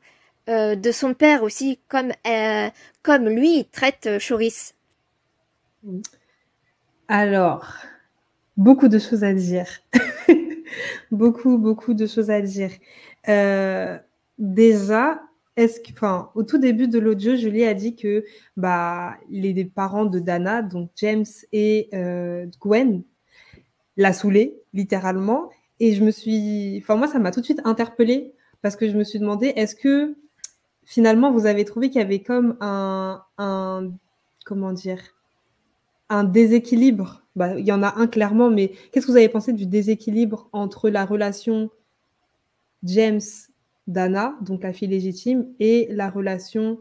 [0.48, 2.12] de son père aussi, comme
[3.02, 4.73] comme lui traite Choris.
[7.08, 7.74] Alors,
[8.56, 9.66] beaucoup de choses à dire.
[11.10, 12.70] beaucoup, beaucoup de choses à dire.
[13.28, 13.98] Euh,
[14.38, 15.22] déjà,
[15.56, 15.80] est-ce
[16.34, 18.24] au tout début de l'audio, Julie a dit que
[18.56, 23.02] bah, les parents de Dana, donc James et euh, Gwen,
[23.96, 25.50] l'a saoulé, littéralement.
[25.80, 28.96] Et je me suis, enfin, moi, ça m'a tout de suite interpellée parce que je
[28.96, 30.16] me suis demandé, est-ce que
[30.84, 33.24] finalement, vous avez trouvé qu'il y avait comme un
[34.44, 35.00] comment dire,
[36.08, 37.22] un déséquilibre?
[37.36, 40.48] Bah, il y en a un clairement, mais qu'est-ce que vous avez pensé du déséquilibre
[40.52, 41.70] entre la relation
[42.84, 46.78] James-Dana, donc la fille légitime, et la relation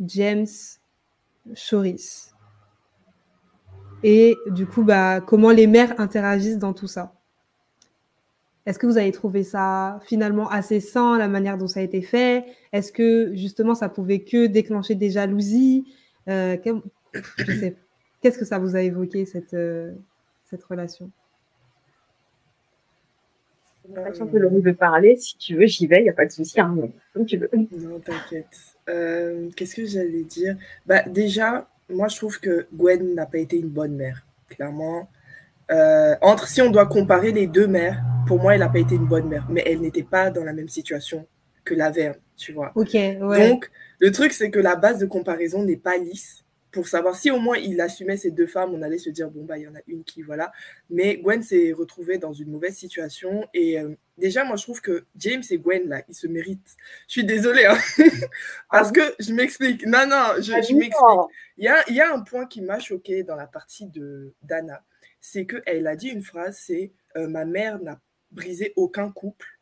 [0.00, 0.76] James-Choris
[4.04, 7.14] Et du coup, bah, comment les mères interagissent dans tout ça?
[8.66, 12.02] Est-ce que vous avez trouvé ça finalement assez sain, la manière dont ça a été
[12.02, 12.44] fait?
[12.72, 15.86] Est-ce que justement ça pouvait que déclencher des jalousies?
[16.28, 16.56] Euh,
[17.14, 17.87] Je sais pas.
[18.20, 19.92] Qu'est-ce que ça vous a évoqué, cette, euh,
[20.44, 21.10] cette relation?
[23.94, 25.16] L'impression que Laurie veut parler.
[25.16, 26.60] Si tu veux, j'y vais, il n'y a pas de souci.
[26.60, 26.76] Hein,
[27.14, 27.48] comme tu veux.
[27.52, 28.46] Non, t'inquiète.
[28.88, 30.56] Euh, qu'est-ce que j'allais dire?
[30.84, 34.26] Bah, Déjà, moi, je trouve que Gwen n'a pas été une bonne mère.
[34.48, 35.08] Clairement,
[35.70, 38.94] euh, entre si on doit comparer les deux mères, pour moi, elle n'a pas été
[38.94, 41.26] une bonne mère, mais elle n'était pas dans la même situation
[41.64, 42.72] que la Verne, tu vois.
[42.74, 43.48] Ok, ouais.
[43.48, 47.30] Donc, le truc, c'est que la base de comparaison n'est pas lisse pour savoir si
[47.30, 49.68] au moins il assumait ces deux femmes, on allait se dire bon bah il y
[49.68, 50.52] en a une qui voilà.
[50.90, 55.04] Mais Gwen s'est retrouvée dans une mauvaise situation et euh, déjà moi je trouve que
[55.16, 56.76] James et Gwen là ils se méritent.
[57.06, 57.78] Je suis désolée hein.
[58.70, 59.86] parce que je m'explique.
[59.86, 60.92] Non non je, je m'explique.
[61.56, 64.34] Il y a il y a un point qui m'a choqué dans la partie de
[64.42, 64.84] d'Anna,
[65.20, 68.00] c'est que elle a dit une phrase c'est euh, ma mère n'a
[68.30, 69.57] brisé aucun couple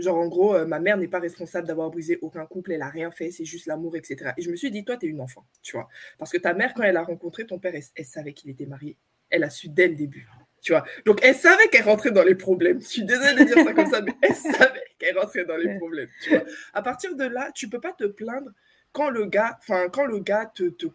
[0.00, 2.88] Genre, en gros, euh, ma mère n'est pas responsable d'avoir brisé aucun couple, elle a
[2.88, 4.32] rien fait, c'est juste l'amour, etc.
[4.36, 5.88] Et je me suis dit, toi, tu es une enfant, tu vois.
[6.18, 8.96] Parce que ta mère, quand elle a rencontré ton père, elle, savait qu'il était marié.
[9.28, 10.26] Elle a su dès le début,
[10.62, 10.84] tu vois.
[11.04, 12.80] Donc, elle savait qu'elle rentrait dans les problèmes.
[12.80, 15.76] Je suis désolée de dire ça comme ça, mais elle savait qu'elle rentrait dans les
[15.78, 16.44] problèmes, tu vois.
[16.72, 18.50] À partir de là, tu peux pas te plaindre
[18.92, 20.86] quand le gars, enfin, quand le gars te, te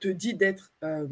[0.00, 1.06] te dit d'être euh,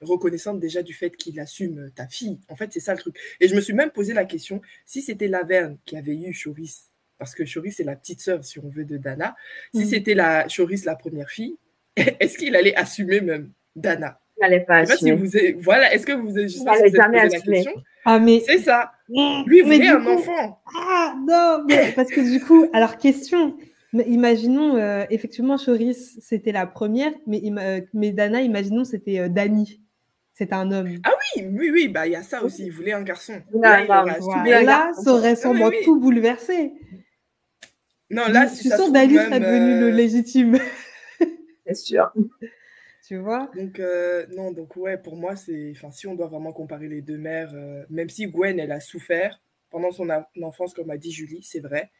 [0.00, 2.38] reconnaissante déjà du fait qu'il assume ta fille.
[2.48, 3.16] En fait, c'est ça le truc.
[3.40, 6.90] Et je me suis même posé la question, si c'était Laverne qui avait eu Choris,
[7.18, 9.36] parce que Choris c'est la petite sœur, si on veut, de Dana,
[9.74, 9.88] si mm.
[9.88, 11.56] c'était la Choris la première fille,
[11.96, 14.20] est-ce qu'il allait assumer même Dana?
[14.36, 15.12] Il n'allait pas assumer.
[15.12, 17.64] vous Voilà, est-ce que vous avez juste il jamais assumer.
[18.04, 18.40] Ah, mais...
[18.46, 18.92] C'est ça.
[19.08, 20.62] Lui, il voulait un enfant.
[20.76, 23.56] Ah, non, mais parce que du coup, alors question,
[23.92, 29.28] mais imaginons, euh, effectivement, Choris, c'était la première, mais, euh, mais Dana, imaginons, c'était euh,
[29.28, 29.80] Dani.
[30.34, 30.98] C'est un homme.
[31.04, 32.66] Ah oui, oui, oui, bah il y a ça aussi.
[32.66, 33.42] Il voulait un garçon.
[33.54, 33.84] là,
[34.62, 36.74] là ça aurait sûrement tout bouleversé.
[38.08, 40.58] Non, là, si tu sens Dani serait devenu le légitime.
[41.66, 42.12] C'est sûr.
[43.08, 43.50] tu vois?
[43.56, 43.82] Donc,
[44.36, 45.72] non, donc ouais, pour moi, c'est.
[45.74, 47.52] Enfin, si on doit vraiment comparer les deux mères,
[47.90, 50.08] même si Gwen, elle a souffert pendant son
[50.42, 51.90] enfance, comme a dit Julie, c'est vrai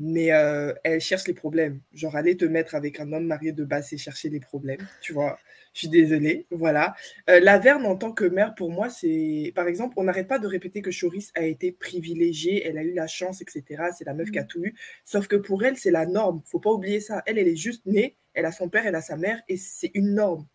[0.00, 1.80] mais euh, elle cherche les problèmes.
[1.92, 5.12] Genre, aller te mettre avec un homme marié de base, c'est chercher les problèmes, tu
[5.12, 5.38] vois.
[5.74, 6.96] Je suis désolée, voilà.
[7.28, 9.52] Euh, la Verne, en tant que mère, pour moi, c'est...
[9.54, 12.94] Par exemple, on n'arrête pas de répéter que Choris a été privilégiée, elle a eu
[12.94, 13.90] la chance, etc.
[13.96, 14.48] C'est la meuf qui a mm.
[14.48, 14.74] tout eu.
[15.04, 16.42] Sauf que pour elle, c'est la norme.
[16.46, 17.22] faut pas oublier ça.
[17.26, 19.90] Elle, elle est juste née, elle a son père, elle a sa mère, et c'est
[19.94, 20.46] une norme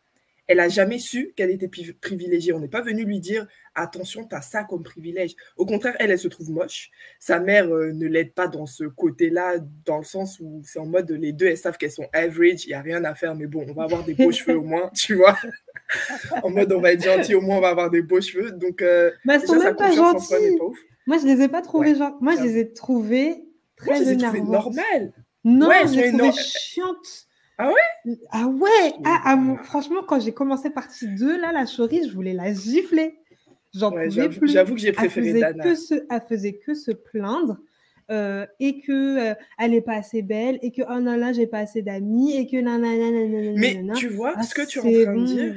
[0.48, 1.70] elle a jamais su qu'elle était
[2.02, 2.54] privilégiée.
[2.54, 5.36] On n'est pas venu lui dire attention, tu as ça comme privilège.
[5.58, 6.90] Au contraire, elle, elle se trouve moche.
[7.20, 10.86] Sa mère euh, ne l'aide pas dans ce côté-là, dans le sens où c'est en
[10.86, 13.48] mode les deux, elles savent qu'elles sont average, il n'y a rien à faire, mais
[13.48, 15.38] bon, on va avoir des beaux cheveux au moins, tu vois.
[16.44, 18.52] en mode on va être gentil, au moins on va avoir des beaux cheveux.
[18.52, 20.58] Donc, euh, mais elles sont même pas gentilles.
[21.08, 22.18] Moi, je les ai pas trouvées genre...
[22.22, 23.36] Moi, je les ai trouvées
[23.76, 25.14] très Moi, je les ai trouvées normales.
[25.44, 27.25] Non, ouais, je les ai trouvées chiantes.
[27.58, 28.16] Ah ouais?
[28.32, 32.34] Ah ouais ah, ah Franchement, quand j'ai commencé partie 2, là, la choriste, je voulais
[32.34, 33.18] la gifler.
[33.74, 34.52] J'en pouvais plus.
[34.52, 35.64] J'avoue que j'ai préféré elle Dana.
[35.64, 37.58] Que se, elle faisait que se plaindre.
[38.12, 41.48] Euh, et que euh, elle est pas assez belle et que oh non là j'ai
[41.48, 45.16] pas assez d'amis et que nanana, mais tu vois ce que tu es en train
[45.16, 45.56] de dire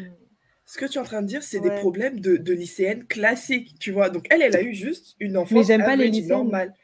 [0.65, 3.79] ce que tu es en train de dire c'est des problèmes de, de lycéenne classique
[3.79, 6.39] tu vois donc elle elle a eu juste une enfance mais j'aime pas les lycéennes
[6.39, 6.75] normale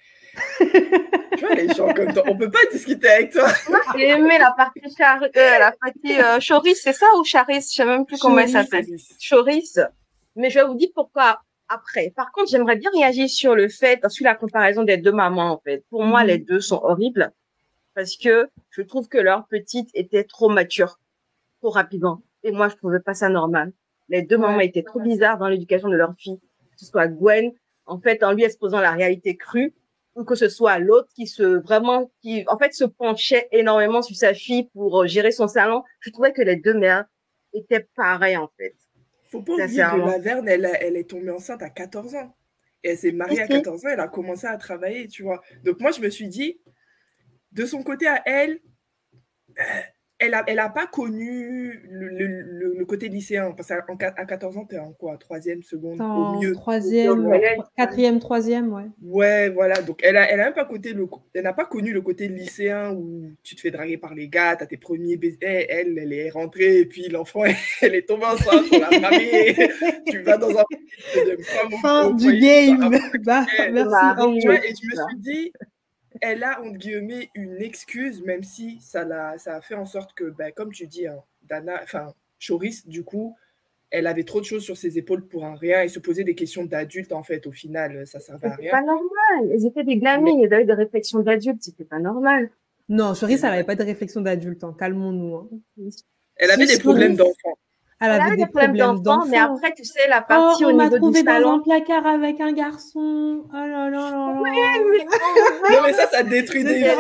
[0.60, 3.48] tu vois, les gens comme toi, on peut pas discuter avec toi.
[3.96, 5.22] j'ai aimé la partie, char...
[5.22, 7.60] euh, la partie euh, Choris, c'est ça ou Charis?
[7.60, 8.86] Je sais même plus comment elle s'appelle.
[9.28, 9.78] Choris.
[10.36, 12.12] Mais je vais vous dire pourquoi après.
[12.14, 15.58] Par contre, j'aimerais bien réagir sur le fait, sur la comparaison des deux mamans, en
[15.58, 15.84] fait.
[15.90, 16.44] Pour moi, les mhm.
[16.44, 17.32] deux sont horribles
[17.94, 20.98] parce que je trouve que leur petite était trop mature,
[21.60, 22.22] trop rapidement.
[22.42, 23.72] Et moi, je trouvais pas ça normal.
[24.08, 26.38] Les deux mamans étaient trop bizarres dans l'éducation de leur fille.
[26.38, 27.52] Que ce soit Gwen,
[27.86, 29.72] en fait, en lui exposant la réalité crue,
[30.14, 34.16] ou que ce soit l'autre qui se vraiment qui en fait se penchait énormément sur
[34.16, 35.82] sa fille pour euh, gérer son salon.
[36.00, 37.04] Je trouvais que les deux mères
[37.52, 38.74] étaient pareilles en fait.
[39.30, 42.36] Faut pas oublier que Laverne elle, elle est tombée enceinte à 14 ans.
[42.82, 45.42] Et elle s'est mariée à 14 ans, elle a commencé à travailler, tu vois.
[45.64, 46.60] Donc moi je me suis dit
[47.52, 48.60] de son côté à elle
[50.24, 53.52] elle n'a elle a pas connu le, le, le, côté lycéen.
[53.52, 56.52] Parce qu'à à 14 ans, tu es en quoi Troisième, seconde, au mieux.
[56.52, 57.32] Troisième,
[57.76, 58.84] quatrième, troisième, ouais.
[59.02, 59.80] Ouais, voilà.
[59.82, 62.92] Donc, elle n'a elle a même pas, côté le, elle pas connu le côté lycéen
[62.92, 65.38] où tu te fais draguer par les gars, tu as tes premiers baisers.
[65.42, 67.44] Elle, elle est rentrée et puis l'enfant,
[67.82, 69.54] elle est tombée enceinte, on l'a mariée.
[70.06, 70.64] tu vas dans un.
[71.82, 72.90] Fin du game.
[73.24, 74.46] Bah, merci.
[74.46, 75.52] et je me suis dit,
[76.24, 80.14] elle a, entre guillemets, une excuse, même si ça, a, ça a fait en sorte
[80.14, 83.36] que, ben, comme tu dis, hein, Dana, enfin, Choris, du coup,
[83.90, 86.34] elle avait trop de choses sur ses épaules pour un rien et se poser des
[86.34, 88.70] questions d'adulte, en fait, au final, ça servait à rien.
[88.70, 89.52] C'est pas normal.
[89.52, 90.54] Elles étaient des gamines, Mais...
[90.54, 92.50] avaient des réflexions d'adulte, c'était pas normal.
[92.88, 94.74] Non, Choris, elle n'avait pas de réflexion d'adulte, hein.
[94.78, 95.36] calmons-nous.
[95.36, 95.48] Hein.
[96.36, 97.58] Elle avait des problèmes d'enfant.
[98.00, 101.22] Elle avait des problèmes d'enfant, mais après, tu sais, la partie oh, au niveau trouvé
[101.22, 101.48] du salon.
[101.48, 103.44] dans un placard avec un garçon.
[103.48, 105.04] Oh là là là Oui, mais...
[105.76, 106.84] non, mais ça, ça détruit des vies.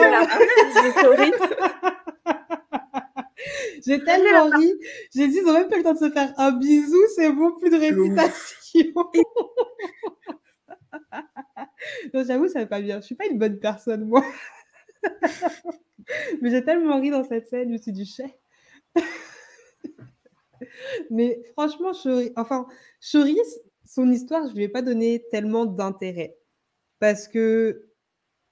[3.86, 4.72] J'ai tellement ri.
[5.14, 7.52] J'ai dit, ils ont même pas le temps de se faire un bisou, c'est bon,
[7.52, 8.90] plus de réputation.
[12.14, 13.00] j'avoue, ça va pas bien.
[13.00, 14.24] Je suis pas une bonne personne, moi.
[16.40, 18.30] Mais j'ai tellement ri dans cette scène, je suis du chef.
[21.10, 21.92] Mais franchement,
[22.36, 22.66] enfin,
[23.00, 26.36] Choris, son histoire, je lui ai pas donné tellement d'intérêt.
[27.00, 27.86] Parce que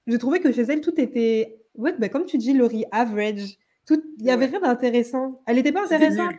[0.07, 3.57] je trouvais que chez elle, tout était, ouais, bah, comme tu dis, Laurie, average.
[3.85, 4.01] Tout...
[4.17, 5.41] Il n'y avait rien d'intéressant.
[5.45, 6.35] Elle n'était pas intéressante.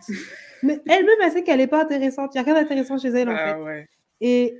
[0.62, 2.34] Mais elle-même, elle sait qu'elle n'est pas intéressante.
[2.34, 3.88] Il n'y a rien d'intéressant chez elle, en ah, fait.
[4.20, 4.56] Et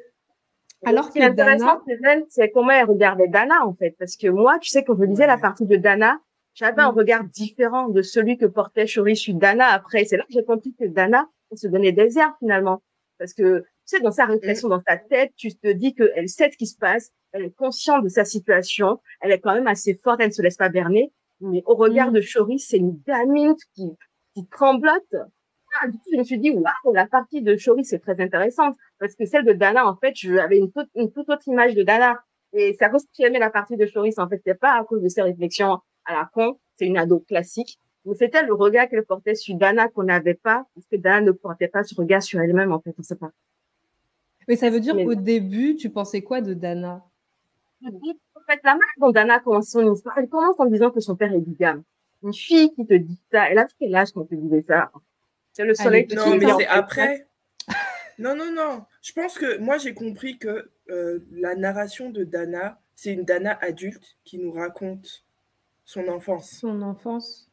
[0.85, 1.81] alors que Dana...
[2.29, 3.95] c'est comment elle regardait Dana, en fait.
[3.99, 6.19] Parce que moi, tu sais, quand je lisais la partie de Dana,
[6.55, 6.97] j'avais un mm.
[6.97, 10.05] regard différent de celui que portait Chori sur Dana après.
[10.05, 12.83] C'est là que j'ai compris que Dana, elle se donnait des airs, finalement.
[13.19, 16.51] Parce que, tu sais, dans sa réflexion, dans sa tête, tu te dis qu'elle sait
[16.51, 19.95] ce qui se passe, elle est consciente de sa situation, elle est quand même assez
[19.95, 21.13] forte, elle ne se laisse pas berner.
[21.41, 22.15] Mais au regard mm.
[22.15, 23.91] de Chori, c'est une gamine qui,
[24.35, 25.15] qui tremblote.
[25.83, 28.77] Ah, du coup, je me suis dit, waouh, la partie de Chori, c'est très intéressante.
[29.01, 31.83] Parce que celle de Dana, en fait, j'avais une, toute, une toute autre image de
[31.83, 32.23] Dana.
[32.53, 34.17] Et c'est à cause que j'aimais la partie de Choris.
[34.19, 36.59] En fait, c'est pas à cause de ses réflexions à la con.
[36.77, 37.79] C'est une ado classique.
[38.05, 40.67] Mais c'était le regard qu'elle portait sur Dana qu'on n'avait pas.
[40.75, 42.95] Parce que Dana ne portait pas ce regard sur elle-même, en fait.
[42.99, 43.31] On sait pas.
[44.49, 47.03] Mais ça veut dire qu'au début, tu pensais quoi de Dana?
[47.85, 47.91] En
[48.47, 51.33] fait, la manière dont Dana commence son histoire, elle commence en disant que son père
[51.33, 51.83] est bigame.
[52.23, 54.91] Une fille qui te dit ça, elle a quel âge quand te disait ça?
[55.53, 57.27] C'est le soleil qui Non, mais c'est après.
[58.19, 58.85] non, non, non.
[59.03, 63.59] Je pense que moi, j'ai compris que euh, la narration de Dana, c'est une Dana
[63.61, 65.24] adulte qui nous raconte
[65.85, 66.51] son enfance.
[66.61, 67.51] Son enfance.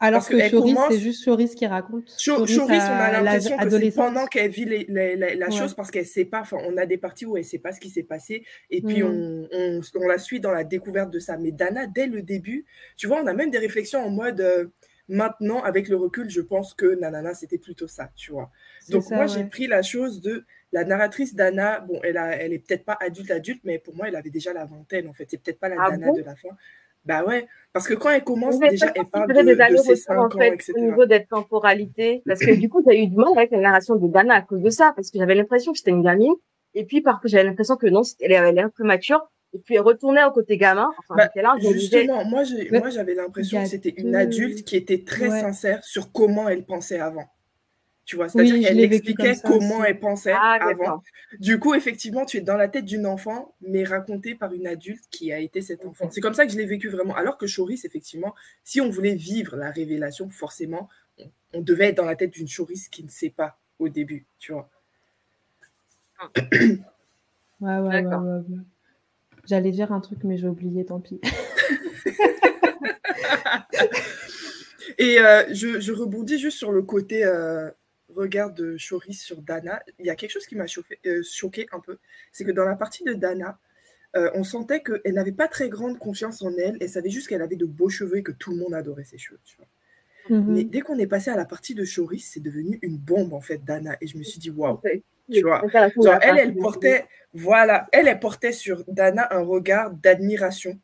[0.00, 2.04] Alors que, Choris, c'est juste Choris qui raconte.
[2.24, 6.40] Choris, on a l'impression que c'est pendant qu'elle vit la chose parce qu'elle sait pas.
[6.40, 9.02] Enfin, on a des parties où elle sait pas ce qui s'est passé et puis
[9.02, 9.48] mm.
[9.52, 11.36] on, on, la suit dans la découverte de ça.
[11.36, 12.64] Mais Dana, dès le début,
[12.96, 14.40] tu vois, on a même des réflexions en mode.
[14.40, 14.66] Euh,
[15.10, 18.50] Maintenant, avec le recul, je pense que Nanana, c'était plutôt ça, tu vois.
[18.90, 21.80] Donc, moi, j'ai pris la chose de la narratrice Dana.
[21.80, 24.66] Bon, elle, a, elle est peut-être pas adulte-adulte, mais pour moi, elle avait déjà la
[24.66, 25.26] vingtaine, en fait.
[25.30, 26.50] C'est peut-être pas la ah Dana de la fin.
[27.08, 30.40] Bah ouais, parce que quand elle commence, déjà, elle parle de, de ses 5 ans,
[30.40, 30.72] etc.
[30.76, 33.96] Au niveau de temporalité, parce que du coup, as eu du mal avec la narration
[33.96, 36.34] de Dana à cause de ça, parce que j'avais l'impression que c'était une gamine,
[36.74, 39.76] et puis parce que j'avais l'impression que non, elle avait l'air plus mature, et puis
[39.76, 40.90] elle retournait au côté gamin.
[40.98, 42.42] Enfin, bah, là, justement, moi,
[42.72, 47.00] moi j'avais l'impression que c'était une adulte qui était très sincère sur comment elle pensait
[47.00, 47.24] avant.
[48.08, 51.02] Tu vois, c'est-à-dire qu'elle expliquait comment elle pensait ah, avant.
[51.40, 55.04] Du coup, effectivement, tu es dans la tête d'une enfant, mais racontée par une adulte
[55.10, 56.08] qui a été cet enfant.
[56.10, 57.14] C'est comme ça que je l'ai vécu vraiment.
[57.14, 60.88] Alors que Choris, effectivement, si on voulait vivre la révélation, forcément,
[61.52, 64.52] on, devait être dans la tête d'une Choris qui ne sait pas au début, tu
[64.52, 64.70] vois?
[66.40, 66.80] ouais,
[67.60, 68.42] ouais, ouais, ouais.
[69.44, 71.20] J'allais dire un truc, mais j'ai oublié, tant pis.
[74.96, 77.70] Et euh, je, rebondis juste sur le côté euh,
[78.18, 79.82] regard de Choris sur Dana.
[79.98, 80.66] Il y a quelque chose qui m'a
[81.06, 81.98] euh, choqué un peu.
[82.32, 83.58] C'est que dans la partie de Dana,
[84.34, 86.76] on sentait qu'elle n'avait pas très grande confiance en elle.
[86.80, 89.18] Elle savait juste qu'elle avait de beaux cheveux et que tout le monde adorait ses
[89.18, 89.38] cheveux.
[90.28, 90.44] Mhm.
[90.48, 93.40] Mais dès qu'on est passé à la partie de Choris, c'est devenu une bombe, en
[93.40, 93.96] fait, Dana.
[94.00, 94.80] Et je me suis dit, waouh.
[95.30, 95.62] Tu vois,
[96.22, 97.04] elle, elle portait,
[97.34, 100.80] voilà, elle, elle portait sur Dana un regard d'admiration,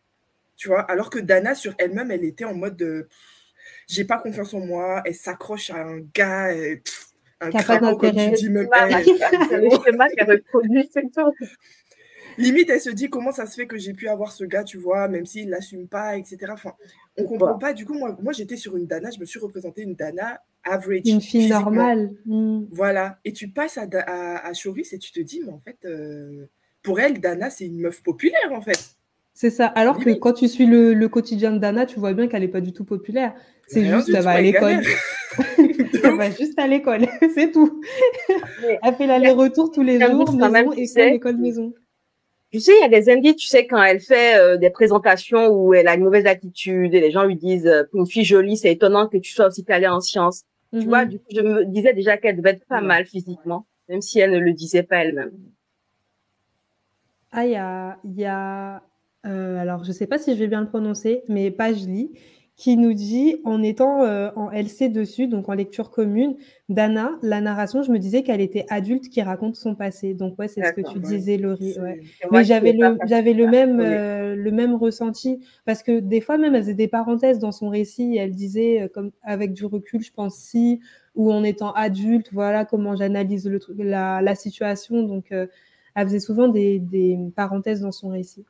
[0.56, 3.08] tu vois, alors que Dana, sur elle-même, elle était en mode de
[3.88, 6.54] j'ai pas confiance en moi, elle s'accroche à un gars,
[7.40, 8.68] un crapaud, comme tu dis, même.
[9.48, 10.88] C'est le schéma qu'elle reproduit,
[12.38, 14.78] limite, elle se dit comment ça se fait que j'ai pu avoir ce gars, tu
[14.78, 16.38] vois, même s'il l'assume pas, etc.
[16.50, 16.72] Enfin,
[17.16, 17.72] on comprend pas.
[17.72, 21.02] Du coup, moi, moi j'étais sur une Dana, je me suis représentée une Dana average.
[21.04, 22.12] Une fille normale.
[22.26, 22.64] Mm.
[22.72, 23.18] Voilà.
[23.24, 26.46] Et tu passes à, à, Choris et tu te dis, mais en fait, euh,
[26.82, 28.96] pour elle, Dana, c'est une meuf populaire, en fait.
[29.32, 29.66] C'est ça.
[29.66, 32.60] Alors que quand tu suis le, quotidien de Dana, tu vois bien qu'elle n'est pas
[32.60, 33.34] du tout populaire.
[33.66, 34.80] C'est juste, elle va à l'école.
[36.04, 37.80] elle va juste à l'école, c'est tout.
[38.82, 41.74] elle fait l'aller-retour tous les jours, maison, école, école, maison.
[42.50, 45.48] Tu sais, il y a des indices, tu sais, quand elle fait euh, des présentations
[45.48, 48.56] où elle a une mauvaise attitude et les gens lui disent, euh, une fille jolie,
[48.56, 50.44] c'est étonnant que tu sois aussi calée en sciences.
[50.72, 50.84] Tu mhm.
[50.84, 54.20] vois, du coup, je me disais déjà qu'elle devait être pas mal physiquement, même si
[54.20, 55.32] elle ne le disait pas elle-même.
[57.32, 58.82] Ah, il y a, y a
[59.26, 62.12] euh, alors je ne sais pas si je vais bien le prononcer, mais Pajli,
[62.56, 66.36] qui nous dit, en étant euh, en LC dessus, donc en lecture commune,
[66.68, 70.14] Dana, la narration, je me disais qu'elle était adulte qui raconte son passé.
[70.14, 71.74] Donc ouais, c'est ce que tu disais, Laurie.
[72.30, 76.54] Mais j'avais le, j'avais le même, euh, le même ressenti parce que des fois même
[76.54, 78.16] elle faisait des parenthèses dans son récit.
[78.16, 80.80] elle disait, euh, comme avec du recul, je pense si
[81.16, 85.02] ou en étant adulte, voilà comment j'analyse le la, la situation.
[85.02, 88.44] Donc elle faisait souvent des, des parenthèses dans son récit.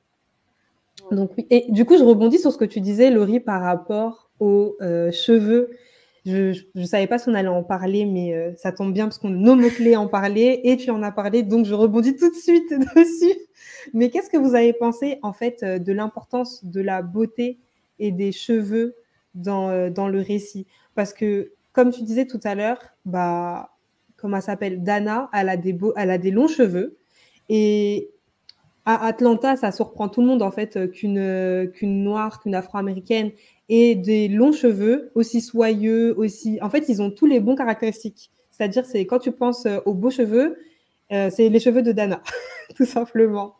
[1.11, 1.33] Donc.
[1.51, 5.11] Et du coup, je rebondis sur ce que tu disais, Laurie, par rapport aux euh,
[5.13, 5.71] cheveux
[6.25, 9.19] Je ne savais pas si on allait en parler, mais euh, ça tombe bien parce
[9.19, 12.37] qu'on nos mots-clés en parlaient et tu en as parlé, donc je rebondis tout de
[12.37, 13.39] suite dessus.
[13.93, 17.59] Mais qu'est-ce que vous avez pensé en fait euh, de l'importance de la beauté
[17.99, 18.95] et des cheveux
[19.35, 20.67] dans, dans le récit?
[20.95, 23.71] Parce que, comme tu disais tout à l'heure, bah,
[24.17, 24.83] comment elle s'appelle?
[24.83, 26.97] Dana, elle a, des beaux, elle a des longs cheveux.
[27.49, 28.11] Et
[28.87, 33.31] à Atlanta, ça surprend tout le monde en fait qu'une qu'une noire, qu'une afro-américaine
[33.69, 36.59] ait des longs cheveux aussi soyeux, aussi.
[36.61, 38.31] En fait, ils ont tous les bons caractéristiques.
[38.51, 40.59] C'est-à-dire, c'est quand tu penses aux beaux cheveux,
[41.13, 42.23] euh, c'est les cheveux de Dana,
[42.77, 43.55] tout simplement.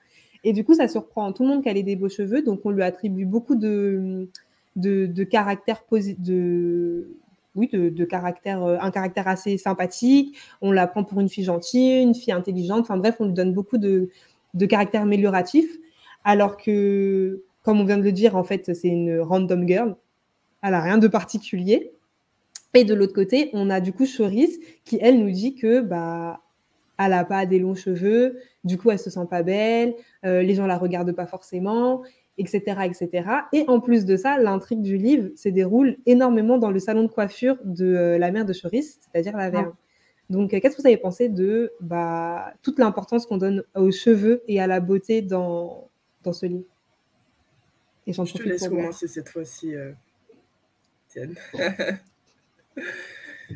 [0.45, 2.71] Et du coup, ça surprend tout le monde qu'elle ait des beaux cheveux, donc on
[2.71, 4.29] lui attribue beaucoup de
[4.77, 7.09] de, caractère de
[7.55, 10.37] oui, de, caractère, un caractère assez sympathique.
[10.61, 12.81] On la prend pour une fille gentille, une fille intelligente.
[12.81, 14.11] Enfin bref, on lui donne beaucoup de,
[14.55, 15.67] de caractère amélioratif,
[16.25, 19.97] alors que, comme on vient de le dire, en fait, c'est une random girl.
[20.63, 21.93] Elle n'a rien de particulier.
[22.73, 26.41] Et de l'autre côté, on a du coup Choris qui, elle, nous dit que bah,
[26.99, 30.55] elle n'a pas des longs cheveux, du coup, elle se sent pas belle, euh, les
[30.55, 32.03] gens la regardent pas forcément,
[32.39, 33.29] etc., etc.
[33.53, 37.09] Et en plus de ça, l'intrigue du livre se déroule énormément dans le salon de
[37.09, 39.73] coiffure de euh, la mère de Choris, c'est-à-dire la Verne.
[40.31, 44.43] Donc, euh, qu'est-ce que vous avez pensé de bah, toute l'importance qu'on donne aux cheveux
[44.49, 45.91] et à la beauté dans,
[46.23, 46.65] dans ce livre?
[48.07, 49.93] Et Je te laisse commencer cette fois-ci, euh...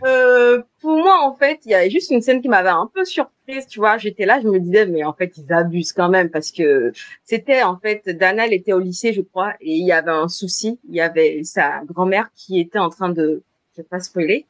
[0.04, 3.04] euh, pour moi, en fait, il y a juste une scène qui m'avait un peu
[3.04, 3.98] surprise, tu vois.
[3.98, 6.92] J'étais là, je me disais, mais en fait, ils abusent quand même parce que
[7.24, 10.28] c'était, en fait, Dana, elle était au lycée, je crois, et il y avait un
[10.28, 10.78] souci.
[10.88, 13.42] Il y avait sa grand-mère qui était en train de,
[13.76, 14.46] je vais pas spoiler,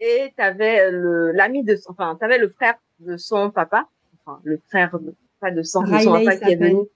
[0.00, 3.88] et t'avais le l'ami de enfin t'avais le frère de son papa.
[4.24, 4.96] Enfin le frère
[5.40, 6.86] pas de son, de son papa qui est venu.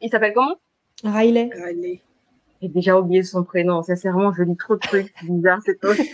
[0.00, 0.56] Il s'appelle comment?
[1.04, 1.50] Riley.
[1.54, 2.00] Riley.
[2.60, 3.82] J'ai déjà oublié son prénom.
[3.82, 5.94] Sincèrement je lis trop de trucs bizarres c'est toi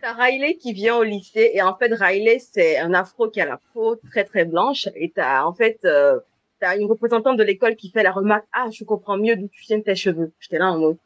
[0.00, 3.46] T'as Riley qui vient au lycée et en fait Riley c'est un afro qui a
[3.46, 6.20] la peau très très blanche et t'as en fait euh,
[6.60, 9.64] t'as une représentante de l'école qui fait la remarque ah je comprends mieux d'où tu
[9.64, 10.98] viens tes cheveux j'étais là en mode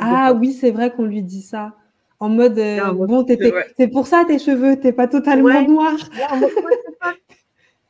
[0.00, 1.74] ah oui, c'est vrai qu'on lui dit ça.
[2.18, 3.24] En mode, euh, bon,
[3.78, 5.94] c'est pour ça tes cheveux, t'es pas totalement noir.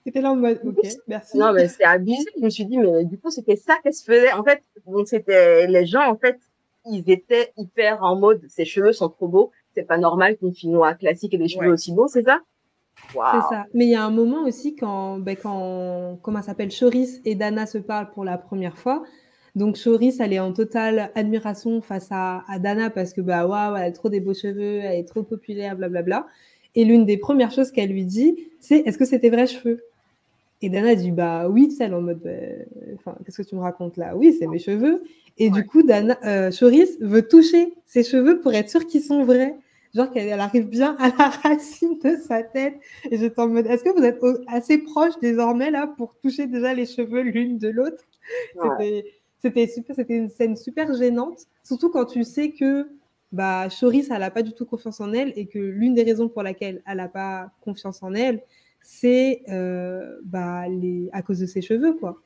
[0.04, 1.36] C'était là en mode, ok, merci.
[1.36, 2.24] Non, mais c'est abusé.
[2.38, 4.32] Je me suis dit, mais du coup, c'était ça qu'elle se faisait.
[4.32, 6.38] En fait, donc c'était les gens, en fait,
[6.86, 9.50] ils étaient hyper en mode, ses cheveux sont trop beaux.
[9.74, 12.40] C'est pas normal qu'une fille noire classique ait des cheveux aussi beaux, c'est ça?
[13.12, 13.16] C'est
[13.48, 13.66] ça.
[13.74, 17.66] Mais il y a un moment aussi quand, ben, quand comment s'appelle, Choris et Dana
[17.66, 19.02] se parlent pour la première fois.
[19.56, 23.82] Donc Choris, elle est en totale admiration face à, Dana parce que bah waouh, elle
[23.82, 26.26] a trop des beaux cheveux, elle est trop populaire, blablabla.
[26.74, 29.82] Et l'une des premières choses qu'elle lui dit, c'est est-ce que c'est tes vrais cheveux?
[30.62, 32.30] Et Dana dit bah oui, celle en mode, bah,
[32.94, 34.16] enfin qu'est-ce que tu me racontes là?
[34.16, 35.02] Oui, c'est mes cheveux.
[35.38, 39.24] Et du coup, Dana, euh, Choris veut toucher ses cheveux pour être sûr qu'ils sont
[39.24, 39.56] vrais.
[39.94, 42.74] Genre qu'elle arrive bien à la racine de sa tête.
[43.10, 46.74] Et j'étais en mode, est-ce que vous êtes assez proches désormais là pour toucher déjà
[46.74, 48.04] les cheveux l'une de l'autre?
[49.40, 52.88] C'était super, c'était une scène super gênante, surtout quand tu sais que
[53.32, 56.28] bah, Choris, elle n'a pas du tout confiance en elle et que l'une des raisons
[56.28, 58.42] pour laquelle elle n'a pas confiance en elle,
[58.82, 61.08] c'est euh, bah, les...
[61.12, 62.20] à cause de ses cheveux, quoi.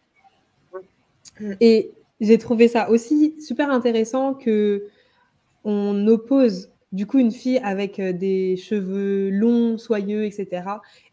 [1.60, 4.86] Et j'ai trouvé ça aussi super intéressant que
[5.64, 10.62] on oppose du coup une fille avec euh, des cheveux longs, soyeux, etc.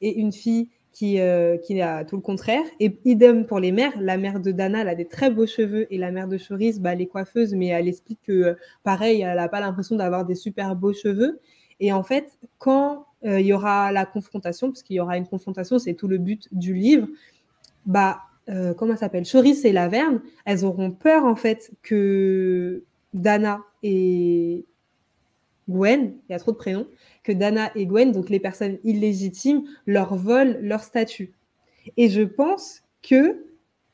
[0.02, 2.64] et une fille qui, euh, qui a tout le contraire.
[2.80, 3.94] Et idem pour les mères.
[4.00, 6.80] La mère de Dana, elle a des très beaux cheveux et la mère de Choris,
[6.80, 10.36] bah, elle est coiffeuse, mais elle explique que, pareil, elle n'a pas l'impression d'avoir des
[10.36, 11.40] super beaux cheveux.
[11.80, 15.28] Et en fait, quand euh, il y aura la confrontation, parce qu'il y aura une
[15.28, 17.08] confrontation, c'est tout le but du livre,
[17.86, 19.26] bah, euh, comment ça s'appelle?
[19.26, 24.66] Choris et Laverne, elles auront peur, en fait, que Dana et
[25.72, 26.88] Gwen, il y a trop de prénoms,
[27.24, 31.34] que Dana et Gwen, donc les personnes illégitimes, leur volent leur statut.
[31.98, 33.46] Et je pense que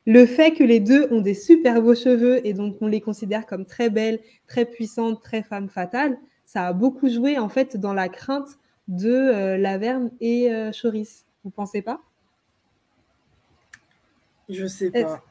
[0.05, 3.45] le fait que les deux ont des super beaux cheveux et donc on les considère
[3.45, 7.93] comme très belles, très puissantes, très femmes fatales, ça a beaucoup joué en fait dans
[7.93, 11.25] la crainte de euh, Laverne et euh, Choris.
[11.43, 12.01] Vous pensez pas?
[14.49, 15.21] Je sais pas.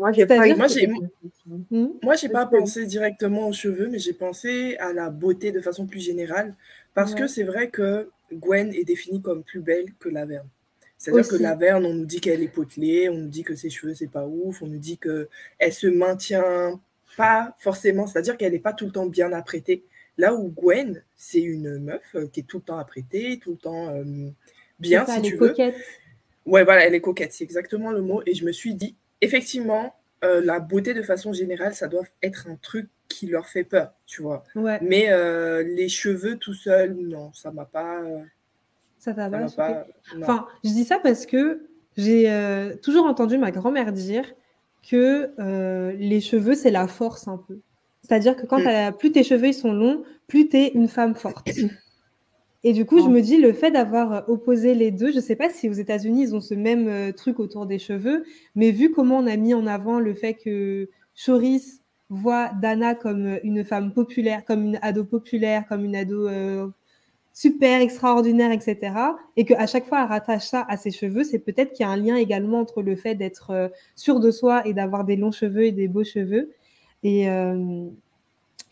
[0.00, 1.88] Moi, j'ai pas, moi, j'ai, hmm?
[2.02, 5.86] moi, j'ai pas pensé directement aux cheveux, mais j'ai pensé à la beauté de façon
[5.86, 6.54] plus générale.
[6.94, 10.48] Parce que c'est vrai que Gwen est définie comme plus belle que Laverne.
[10.96, 13.92] C'est-à-dire que Laverne, on nous dit qu'elle est potelée, on nous dit que ses cheveux,
[13.94, 16.80] c'est pas ouf, on nous dit qu'elle se maintient
[17.18, 19.84] pas forcément, c'est-à-dire qu'elle n'est pas tout le temps bien apprêtée.
[20.16, 23.56] Là où Gwen, c'est une meuf euh, qui est tout le temps apprêtée, tout le
[23.58, 24.30] temps euh,
[24.78, 25.48] bien, si tu veux.
[25.48, 25.76] Coquette.
[26.46, 28.22] Ouais, voilà, elle est coquette, c'est exactement le mot.
[28.24, 29.94] Et je me suis dit, effectivement,
[30.24, 33.92] euh, la beauté de façon générale, ça doit être un truc qui leur fait peur,
[34.06, 34.44] tu vois.
[34.82, 38.02] Mais euh, les cheveux tout seuls, non, ça m'a pas.
[38.98, 39.86] ça t'a pas,
[40.20, 41.66] Enfin, je dis ça parce que
[41.96, 44.24] j'ai euh, toujours entendu ma grand-mère dire
[44.88, 45.30] que
[45.98, 47.58] les cheveux, c'est la force un peu.
[48.02, 48.96] C'est-à-dire que quand mm.
[48.96, 51.50] plus tes cheveux ils sont longs, plus tu es une femme forte.
[52.62, 55.36] Et du coup, je me dis, le fait d'avoir opposé les deux, je ne sais
[55.36, 59.18] pas si aux États-Unis, ils ont ce même truc autour des cheveux, mais vu comment
[59.18, 61.80] on a mis en avant le fait que Choris
[62.10, 66.68] voit Dana comme une femme populaire, comme une ado populaire, comme une ado euh,
[67.32, 68.92] super extraordinaire, etc.
[69.36, 71.92] Et qu'à chaque fois, elle rattache ça à ses cheveux, c'est peut-être qu'il y a
[71.92, 75.32] un lien également entre le fait d'être euh, sûr de soi et d'avoir des longs
[75.32, 76.50] cheveux et des beaux cheveux.
[77.04, 77.86] Et, euh,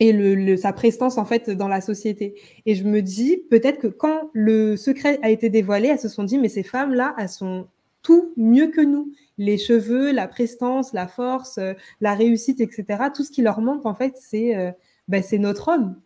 [0.00, 2.34] et le, sa prestance en fait dans la société.
[2.66, 6.24] Et je me dis peut-être que quand le secret a été dévoilé, elles se sont
[6.24, 7.66] dit mais ces femmes là, elles sont
[8.02, 13.04] tout mieux que nous les cheveux, la prestance, la force, euh, la réussite, etc.
[13.14, 14.70] Tout ce qui leur manque, en fait, c'est euh,
[15.08, 15.96] ben, c'est notre homme.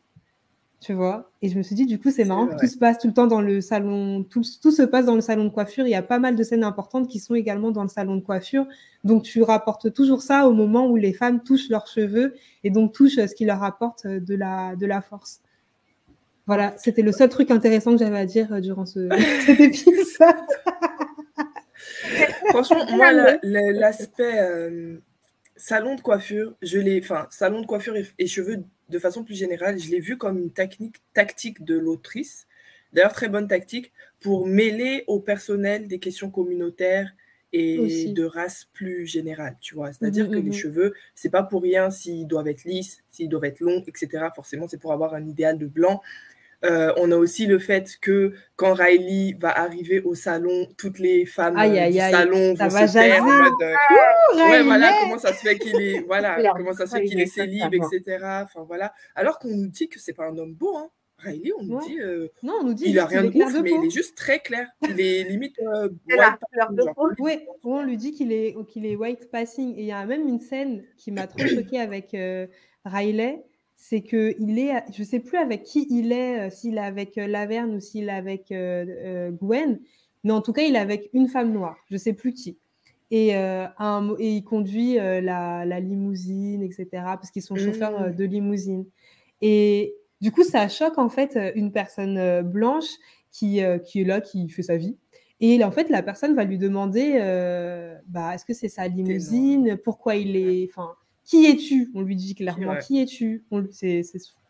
[0.83, 2.99] Tu vois Et je me suis dit, du coup, c'est marrant que tout se passe
[2.99, 5.87] tout le temps dans le salon, tout, tout, se passe dans le salon de coiffure.
[5.87, 8.21] Il y a pas mal de scènes importantes qui sont également dans le salon de
[8.21, 8.67] coiffure.
[9.05, 12.93] Donc, tu rapportes toujours ça au moment où les femmes touchent leurs cheveux et donc
[12.93, 15.41] touchent ce qui leur apporte de la, de la force.
[16.47, 19.09] Voilà, c'était le seul truc intéressant que j'avais à dire euh, durant ce,
[19.47, 20.35] cet épisode.
[22.49, 23.13] Franchement, moi,
[23.43, 24.97] l'aspect euh,
[25.57, 29.79] salon de coiffure, je l'ai, enfin, salon de coiffure et, cheveux de façon plus générale,
[29.79, 32.47] je l'ai vu comme une technique tactique de l'autrice.
[32.93, 33.91] D'ailleurs, très bonne tactique
[34.21, 37.11] pour mêler au personnel des questions communautaires
[37.55, 39.93] et de race plus générale, tu vois.
[39.93, 40.53] C'est-à-dire que les mm-hmm.
[40.53, 44.29] cheveux, c'est pas pour rien s'ils doivent être lisses, s'ils doivent être longs, etc.
[44.35, 46.01] Forcément, c'est pour avoir un idéal de blanc.
[46.65, 51.27] Euh, on a aussi le fait que quand Riley va arriver au salon, toutes les
[51.27, 55.81] femmes du salon vont se taire en mode ouais, voilà comment ça se fait qu'il
[55.81, 58.19] est voilà comment ça se fait qu'il est célib, etc.
[58.45, 58.93] Enfin voilà.
[59.15, 60.89] Alors qu'on nous dit que c'est pas un homme beau, hein.
[61.19, 63.71] Riley, on nous dit, euh, non, on nous dit il a rien de ouf, mais
[63.71, 64.67] il est juste très clair.
[64.89, 69.77] Il est limite euh, white Oui, on lui dit qu'il est qu'il est white passing.
[69.77, 72.17] Et il y a même une scène qui m'a trop choquée avec
[72.85, 73.45] Riley
[73.83, 77.19] c'est que il est, je sais plus avec qui il est, euh, s'il est avec
[77.19, 79.81] euh, Laverne ou s'il est avec euh, Gwen,
[80.23, 82.59] mais en tout cas, il est avec une femme noire, je sais plus qui.
[83.11, 88.15] Et, un, et il conduit la, limousine, etc., parce qu'ils sont chauffeurs mmh.
[88.15, 88.87] de limousine.
[89.43, 92.89] Et du coup, ça choque en fait une personne blanche
[93.31, 94.97] qui, qui est là, qui fait sa vie.
[95.41, 97.19] Et en fait, la personne va lui demander,
[98.07, 99.77] bah, est-ce que c'est sa limousine?
[99.85, 101.91] Pourquoi il est, enfin, qui es-tu?
[101.95, 103.45] On lui dit clairement qui es-tu?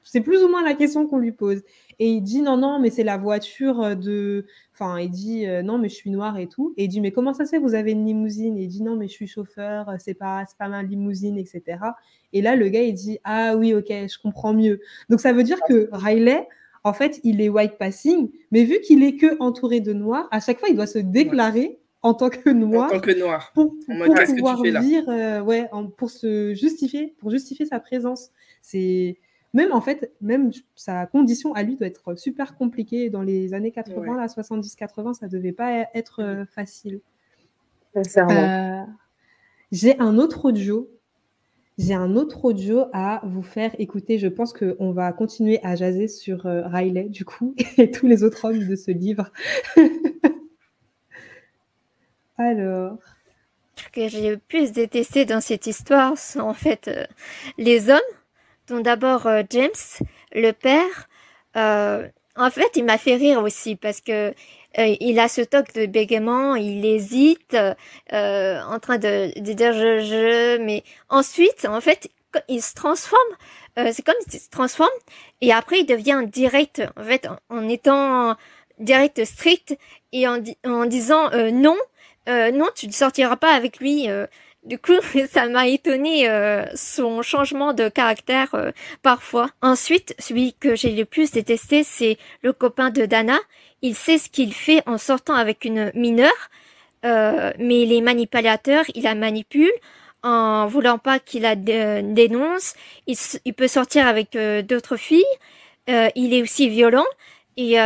[0.05, 1.63] C'est plus ou moins la question qu'on lui pose.
[1.99, 4.47] Et il dit non, non, mais c'est la voiture de.
[4.73, 6.75] Enfin, il dit euh, non, mais je suis noir et tout.
[6.77, 7.59] Et il dit mais comment ça se fait?
[7.59, 8.59] Vous avez une limousine?
[8.59, 11.79] Et il dit non, mais je suis chauffeur, c'est pas, pas ma limousine, etc.
[12.33, 14.81] Et là, le gars, il dit ah oui, ok, je comprends mieux.
[15.09, 16.49] Donc ça veut dire que Riley,
[16.85, 20.41] en fait, il est white passing, mais vu qu'il est que entouré de noirs, à
[20.41, 22.89] chaque fois, il doit se déclarer en tant que noir.
[22.89, 23.53] En tant que noir.
[23.55, 28.31] Pour, pouvoir dire, euh, ouais, pour se justifier, pour justifier sa présence.
[28.61, 29.19] C'est
[29.55, 33.09] même en fait, même sa condition à lui doit être super compliquée.
[33.09, 37.01] Dans les années 80, là, 70-80, ça devait pas être euh, facile.
[37.97, 38.83] Euh,
[39.71, 40.91] j'ai un autre audio.
[41.79, 44.19] J'ai un autre audio à vous faire écouter.
[44.19, 48.45] Je pense qu'on va continuer à jaser sur Riley, du coup, et tous les autres
[48.45, 49.31] hommes de ce livre.
[52.51, 52.99] Alors.
[53.77, 57.05] Ce que j'ai le plus détesté dans cette histoire sont en fait euh,
[57.59, 58.01] les hommes,
[58.69, 59.71] dont d'abord euh, James,
[60.35, 61.09] le père.
[61.57, 64.35] Euh, en fait, il m'a fait rire aussi parce que
[64.79, 70.83] il a ce toc de bégaiement, il hésite, en train de, dire je, je, mais
[71.11, 72.09] ensuite, en fait,
[72.49, 73.21] il se transforme.
[73.77, 74.89] c'est comme s'il se transforme
[75.43, 76.83] et après il devient direct.
[76.97, 78.35] En fait, en, étant
[78.79, 79.77] direct strict
[80.13, 80.39] et en,
[80.87, 81.77] disant non,
[82.27, 84.09] tu ne sortiras pas avec lui.
[84.09, 84.27] Euh.
[84.65, 84.93] Du coup,
[85.31, 89.51] ça m'a étonné euh, son changement de caractère parfois.
[89.61, 93.39] Ensuite, celui que j'ai le plus détesté, c'est le copain de Dana.
[93.83, 96.51] Il sait ce qu'il fait en sortant avec une mineure,
[97.03, 99.73] mais les manipulateurs, il la manipule
[100.23, 102.75] en voulant pas qu'il la dénonce.
[103.09, 105.25] Il, il, peut sortir avec d'autres filles.
[105.89, 107.07] il est aussi violent
[107.57, 107.79] et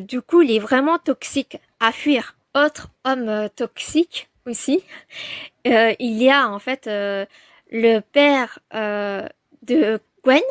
[0.00, 4.82] du coup, il est vraiment toxique à fuir autre homme euh, toxique aussi,
[5.66, 7.24] euh, il y a en fait euh,
[7.70, 10.42] le père de Gwen,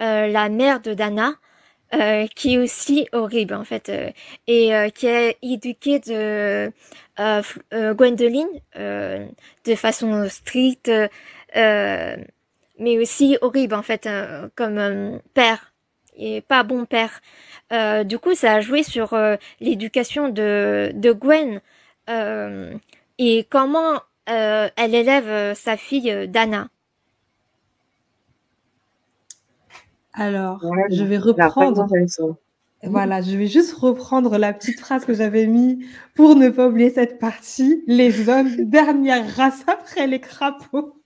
[0.00, 1.34] la mère de Dana,
[2.34, 3.90] qui est aussi horrible en fait
[4.46, 6.70] et qui est éduqué de
[7.94, 10.90] Gwendoline de façon stricte
[11.54, 14.06] mais aussi horrible en fait
[14.56, 15.72] comme père
[16.18, 17.20] et pas bon père.
[18.04, 19.16] du coup, ça a joué sur
[19.60, 21.60] l'éducation de, de Gwen
[23.18, 26.68] et comment elle élève sa fille Dana?
[30.12, 30.60] Alors,
[30.90, 31.86] je vais reprendre.
[32.84, 36.90] Voilà, je vais juste reprendre la petite phrase que j'avais mis pour ne pas oublier
[36.90, 37.82] cette partie.
[37.88, 40.97] Les hommes, dernière race après les crapauds.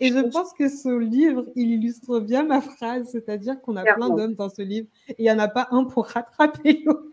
[0.00, 4.08] Et je pense que ce livre, il illustre bien ma phrase, c'est-à-dire qu'on a plein
[4.10, 7.04] d'hommes dans ce livre et il n'y en a pas un pour rattraper l'autre.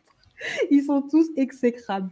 [0.69, 2.11] Ils sont tous exécrables.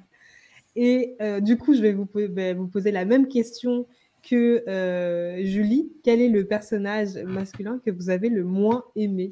[0.75, 3.85] Et euh, du coup, je vais vous, ben, vous poser la même question
[4.27, 9.31] que euh, Julie, quel est le personnage masculin que vous avez le moins aimé?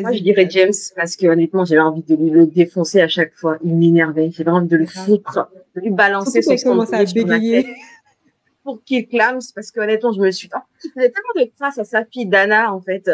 [0.00, 3.34] Moi, je dirais James, parce que honnêtement, j'avais envie de lui le défoncer à chaque
[3.34, 3.58] fois.
[3.62, 4.30] Il m'énervait.
[4.30, 7.66] J'avais envie de le foutre, de lui balancer son commence à bégayer.
[8.64, 10.48] Pour qu'il clame, parce que honnêtement, je me suis.
[10.84, 13.10] il faisait tellement de traces à sa fille Dana, en fait,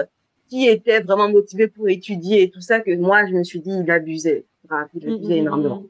[0.48, 3.70] qui était vraiment motivée pour étudier et tout ça, que moi, je me suis dit,
[3.70, 4.44] il abusait.
[4.64, 5.80] il abusait mm, mm, énormément.
[5.80, 5.88] Mm,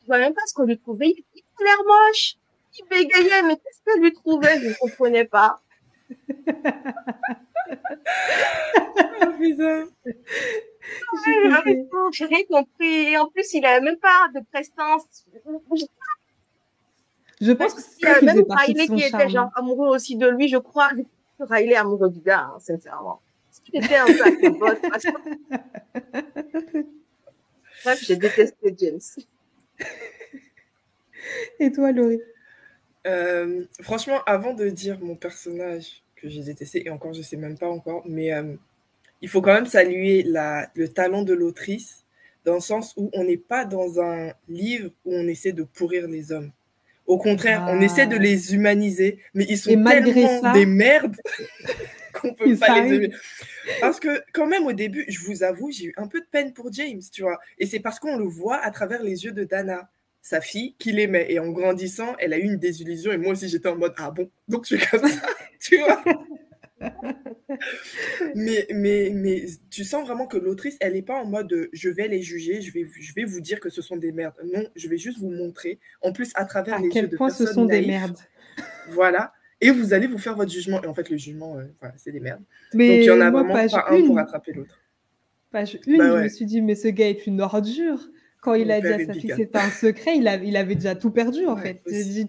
[0.00, 2.36] je vois même pas ce qu'on lui trouvait l'air moche.
[2.78, 4.60] Il bégayait, mais qu'est-ce qu'elle lui trouvait?
[4.60, 5.60] Je ne comprenais pas.
[11.92, 13.12] oh, J'ai rien compris.
[13.12, 15.26] Et en plus, il n'avait même pas de prestance.
[17.40, 20.58] Je pense que c'est y même Riley qui était genre amoureux aussi de lui, je
[20.58, 20.90] crois.
[21.38, 23.20] Que Riley est amoureux du gars, hein, sincèrement.
[23.50, 25.06] C'était un peu avec Parce
[27.82, 29.00] Bref, j'ai détesté James.
[31.58, 32.20] Et toi, Laurie?
[33.06, 37.36] Euh, Franchement, avant de dire mon personnage que j'ai détesté, et encore, je ne sais
[37.36, 38.54] même pas encore, mais euh,
[39.22, 42.04] il faut quand même saluer la, le talent de l'autrice,
[42.44, 46.08] dans le sens où on n'est pas dans un livre où on essaie de pourrir
[46.08, 46.52] les hommes.
[47.06, 48.20] Au contraire, on essaie de ah.
[48.20, 51.16] les humaniser, mais ils sont tellement des merdes
[52.14, 53.12] qu'on peut pas les aimer.
[53.80, 56.52] Parce que quand même au début, je vous avoue, j'ai eu un peu de peine
[56.52, 57.40] pour James, tu vois.
[57.58, 59.90] Et c'est parce qu'on le voit à travers les yeux de Dana
[60.22, 61.26] sa fille qui l'aimait.
[61.30, 63.12] Et en grandissant, elle a eu une désillusion.
[63.12, 64.30] Et moi aussi, j'étais en mode Ah bon?
[64.48, 65.28] Donc, je suis comme ça,
[65.60, 66.02] tu vois?
[68.34, 72.08] Mais, mais, mais tu sens vraiment que l'autrice, elle n'est pas en mode je vais
[72.08, 74.34] les juger, je vais, je vais vous dire que ce sont des merdes.
[74.44, 75.78] Non, je vais juste vous montrer.
[76.00, 78.16] En plus, à travers les yeux de point ce sont des merdes.
[78.90, 79.32] Voilà.
[79.60, 80.82] Et vous allez vous faire votre jugement.
[80.82, 82.42] Et en fait, le jugement, euh, c'est des merdes.
[82.72, 84.80] Mais Donc, il y en a vraiment pas un pour attraper l'autre.
[85.50, 88.08] Page une, bah je me suis dit, mais ce gars est une ordure
[88.40, 90.94] quand il a dit à sa fille que c'était un secret, il, il, avait déjà
[90.94, 91.82] tout perdu en fait.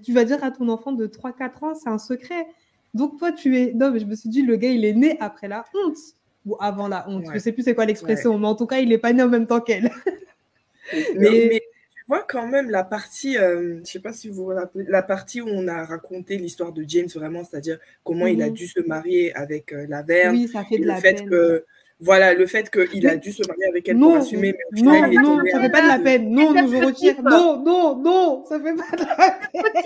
[0.03, 2.47] Tu vas dire à ton enfant de 3-4 ans, c'est un secret.
[2.93, 3.73] Donc toi, tu es.
[3.73, 5.97] Non, mais je me suis dit, le gars, il est né après la honte.
[6.45, 7.25] Ou avant la honte.
[7.27, 9.23] Je Je sais plus c'est quoi l'expression, mais en tout cas, il n'est pas né
[9.23, 9.91] en même temps qu'elle.
[11.15, 11.61] mais,
[11.95, 15.03] tu vois quand même la partie, euh, je sais pas si vous vous rappelez, la
[15.03, 18.53] partie où on a raconté l'histoire de James vraiment, c'est-à-dire comment il a mhm.
[18.53, 20.35] dû se marier avec euh, la Verne.
[20.35, 21.63] Oui, ça fait de le la fait que
[22.01, 24.75] voilà, le fait qu'il a dû se marier avec elle non, pour assumer, mais au
[24.75, 26.31] final, non, il est non, ça fait pas de la peine.
[26.31, 27.21] Non, non, je retire.
[27.23, 29.83] Non, non, non, ça fait pas de la peine.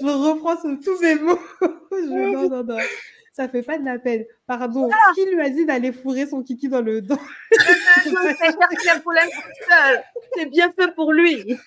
[0.00, 1.38] je reprends sur tous mes mots.
[1.90, 2.32] je...
[2.32, 2.76] Non, non, non.
[3.32, 4.24] Ça fait pas de la peine.
[4.46, 5.12] Pardon, ah.
[5.14, 7.18] qui lui a dit d'aller fourrer son kiki dans le dos?
[10.36, 11.58] C'est bien fait pour lui.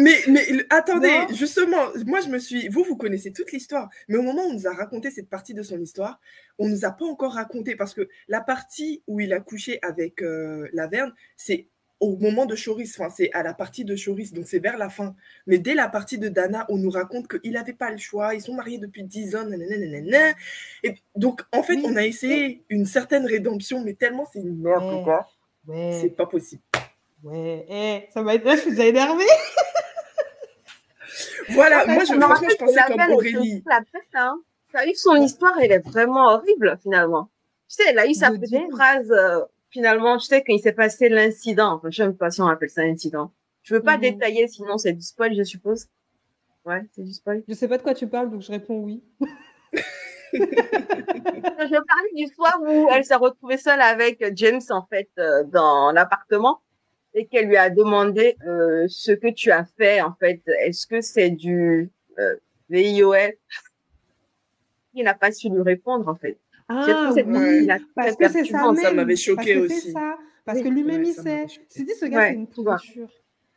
[0.00, 2.68] Mais, mais attendez, justement, moi je me suis.
[2.68, 5.54] Vous, vous connaissez toute l'histoire, mais au moment où on nous a raconté cette partie
[5.54, 6.20] de son histoire,
[6.60, 10.22] on nous a pas encore raconté parce que la partie où il a couché avec
[10.22, 11.66] euh, la Verne, c'est
[11.98, 14.88] au moment de Choris, enfin, c'est à la partie de Choris, donc c'est vers la
[14.88, 15.16] fin.
[15.48, 18.40] Mais dès la partie de Dana, on nous raconte qu'il n'avait pas le choix, ils
[18.40, 20.32] sont mariés depuis 10 ans, nanana,
[20.84, 25.28] Et donc, en fait, on a essayé une certaine rédemption, mais tellement c'est une quoi.
[25.66, 26.62] C'est pas possible.
[27.24, 29.24] Ouais, eh, ça être là, je suis déjà énervée.
[31.50, 33.62] Voilà, moi, je, franchement, je pensais comme Aurélie.
[33.66, 33.80] La
[34.14, 34.40] hein.
[34.72, 37.30] Ça a eu son histoire, elle est vraiment horrible, finalement.
[37.68, 39.40] Tu sais, elle a eu sa petite phrase, euh,
[39.70, 41.74] finalement, tu sais, quand il s'est passé l'incident.
[41.74, 43.32] Enfin, je ne sais pas si on appelle ça incident.
[43.62, 44.02] Je veux pas mhm.
[44.02, 45.88] détailler, sinon c'est du spoil, je suppose.
[46.64, 47.42] Ouais, c'est du spoil.
[47.48, 49.02] Je sais pas de quoi tu parles, donc je réponds oui.
[50.32, 50.38] je
[51.70, 56.60] parlais du soir où elle s'est retrouvée seule avec James, en fait, euh, dans l'appartement
[57.18, 60.40] et qu'elle lui a demandé euh, ce que tu as fait en fait.
[60.60, 62.36] Est-ce que c'est du euh,
[62.70, 63.32] VIOL
[64.94, 66.38] Il n'a pas su lui répondre en fait.
[66.68, 69.92] Ah oui, parce que c'est ça, ça m'avait choqué aussi.
[69.92, 71.46] Ça, parce que lui-même il sait.
[71.68, 73.08] C'est dit ce gars c'est une pourriture.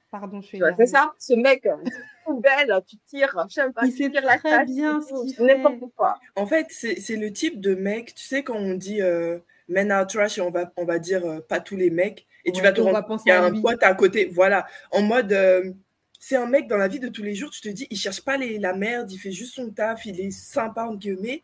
[0.09, 0.61] Pardon, je suis.
[0.75, 1.65] C'est ça, ce mec,
[2.25, 4.99] poubelle, tu tires, je sais pas, il tu tires la très bien
[5.39, 6.19] n'importe quoi.
[6.35, 9.39] En fait, c'est le type de mec, tu sais, quand on dit euh,
[9.69, 12.51] men are trash, et on va, on va dire euh, pas tous les mecs, et
[12.51, 15.31] tu vas te rendre compte qu'il y a un pote à côté, voilà, en mode,
[15.33, 15.71] euh,
[16.19, 18.21] c'est un mec dans la vie de tous les jours, tu te dis, il cherche
[18.21, 21.43] pas les, la merde, il fait juste son taf, il est sympa, en guillemets.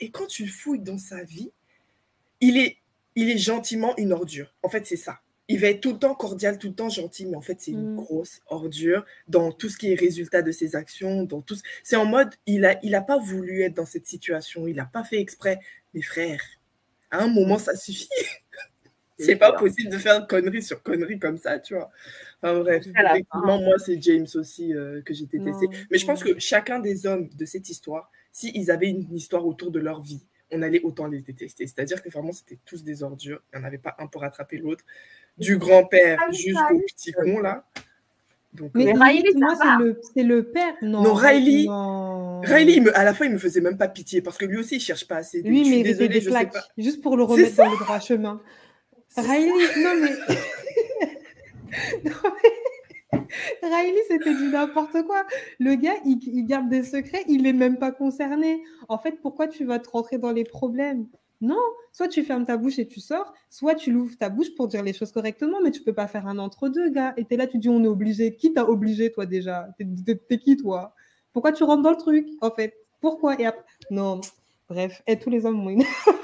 [0.00, 1.50] Et quand tu fouilles dans sa vie,
[2.40, 2.76] il est,
[3.16, 4.54] il est gentiment une ordure.
[4.62, 5.20] En fait, c'est ça.
[5.48, 7.70] Il va être tout le temps cordial, tout le temps gentil, mais en fait, c'est
[7.70, 7.96] une Mm.
[7.96, 11.54] grosse ordure dans tout ce qui est résultat de ses actions, dans tout.
[11.54, 14.76] ce- C'est en mode, il a, il a pas voulu être dans cette situation, il
[14.76, 15.58] n'a pas fait exprès.
[15.94, 16.42] Mes frères,
[17.10, 18.08] à un moment, ça suffit.
[19.18, 21.90] c'est pas possible de faire connerie sur connerie comme ça, tu vois.
[22.42, 25.66] Enfin bref, effectivement, moi, c'est James aussi euh, que j'ai détesté.
[25.66, 29.44] Non, Mais je pense que chacun des hommes de cette histoire, s'ils avaient une histoire
[29.46, 31.66] autour de leur vie, on allait autant les détester.
[31.66, 33.42] C'est-à-dire que vraiment, c'était tous des ordures.
[33.52, 34.84] Il n'y en avait pas un pour rattraper l'autre.
[35.36, 37.64] Du grand-père oui, jusqu'au petit con, là.
[38.54, 39.54] Donc, Mais euh, Mais Riley, moi,
[40.14, 40.74] c'est le, père.
[40.80, 42.40] Non, Non, Riley- non.
[42.40, 44.56] Riley, il me- à la fin, il me faisait même pas pitié parce que lui
[44.56, 45.40] aussi, il cherche pas assez.
[45.40, 46.64] Suis méritait désolée, des je sais pas.
[46.78, 48.40] juste pour le remettre dans le droit chemin.
[49.16, 50.12] Riley, non mais...
[52.04, 53.18] Non, mais-
[53.62, 55.24] Riley, c'était du n'importe quoi.
[55.58, 58.62] Le gars, il, il garde des secrets, il n'est même pas concerné.
[58.88, 61.06] En fait, pourquoi tu vas te rentrer dans les problèmes?
[61.40, 61.60] Non,
[61.92, 64.82] soit tu fermes ta bouche et tu sors, soit tu l'ouvres ta bouche pour dire
[64.82, 67.14] les choses correctement, mais tu peux pas faire un entre-deux, gars.
[67.16, 68.34] Et t'es là, tu dis on est obligé.
[68.34, 69.68] Qui t'a obligé, toi, déjà?
[69.78, 70.94] T'es- qui, toi?
[71.32, 72.74] Pourquoi tu rentres dans le truc, en fait?
[73.00, 73.40] Pourquoi?
[73.40, 73.64] Et après...
[73.90, 74.20] Non,
[74.68, 75.78] bref, et tous les hommes m'ont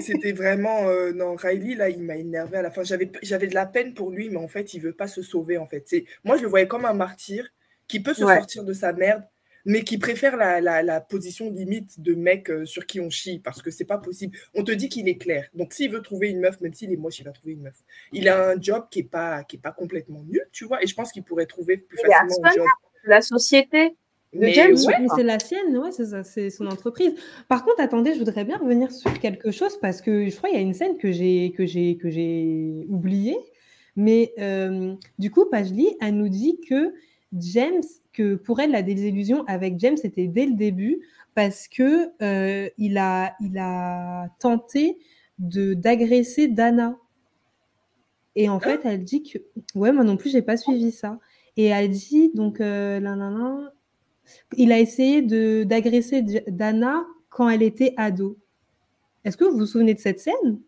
[0.00, 0.88] C'était vraiment.
[0.88, 2.82] euh, non, Riley, là, il m'a énervé à la fin.
[2.84, 5.58] J'avais j'avais de la peine pour lui, mais en fait, il veut pas se sauver,
[5.58, 5.84] en fait.
[5.86, 7.48] C'est- Moi, je le voyais comme un martyr
[7.88, 8.36] qui peut se Ouais.
[8.36, 9.24] sortir de sa merde,
[9.66, 13.38] mais qui préfère la, la, la position limite de mec euh, sur qui on chie,
[13.38, 14.36] parce que c'est pas possible.
[14.54, 15.48] On te dit qu'il est clair.
[15.54, 17.76] Donc, s'il veut trouver une meuf, même s'il est moche, il va trouver une meuf.
[18.12, 20.86] Il a un job qui est pas, qui est pas complètement nul, tu vois, et
[20.86, 22.66] je pense qu'il pourrait trouver plus Il facilement un job.
[23.04, 23.96] La société.
[24.40, 27.14] James, ouais, c'est la sienne, ouais, c'est ça, c'est son entreprise.
[27.48, 30.58] Par contre, attendez, je voudrais bien revenir sur quelque chose parce que je crois qu'il
[30.58, 33.38] y a une scène que j'ai que j'ai que j'ai oubliée.
[33.96, 36.94] Mais euh, du coup, Pajli, elle nous dit que
[37.38, 37.82] James,
[38.12, 41.00] que pour elle, la désillusion avec James, c'était dès le début
[41.34, 44.98] parce que euh, il a il a tenté
[45.38, 46.96] de d'agresser Dana.
[48.36, 49.38] Et en fait, elle dit que
[49.76, 51.18] ouais, moi non plus, j'ai pas suivi ça.
[51.56, 53.72] Et elle dit donc euh, là, là, là,
[54.56, 58.36] il a essayé de d'agresser Dana quand elle était ado.
[59.24, 60.58] Est-ce que vous vous souvenez de cette scène?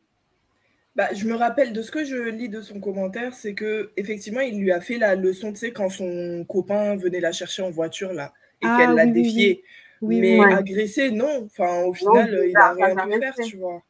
[0.94, 4.40] Bah, je me rappelle de ce que je lis de son commentaire, c'est que effectivement,
[4.40, 7.70] il lui a fait la leçon, tu sais, quand son copain venait la chercher en
[7.70, 8.32] voiture là,
[8.62, 9.64] et Ah, qu'elle l'a oui, oui, défié.
[10.00, 10.40] Oui, Mais.
[10.40, 10.52] Ouais.
[10.54, 11.44] agressé, non.
[11.46, 13.42] Enfin, au final, Non, il ça, a ça rien n'a pu rien faire, fait.
[13.42, 13.82] tu vois.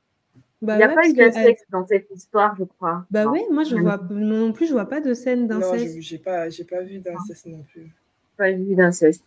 [0.63, 3.07] Bah Il n'y a ouais, pas eu que elle- d'inceste dans cette histoire, je crois.
[3.11, 3.33] Bah Non.
[3.33, 5.95] oui, moi je vois non plus, je vois pas de scène Non, d'inceste.
[5.97, 7.93] je- j'ai pas, j'ai pas vu d'inceste non plus.
[8.37, 9.23] Pas eu d'incest.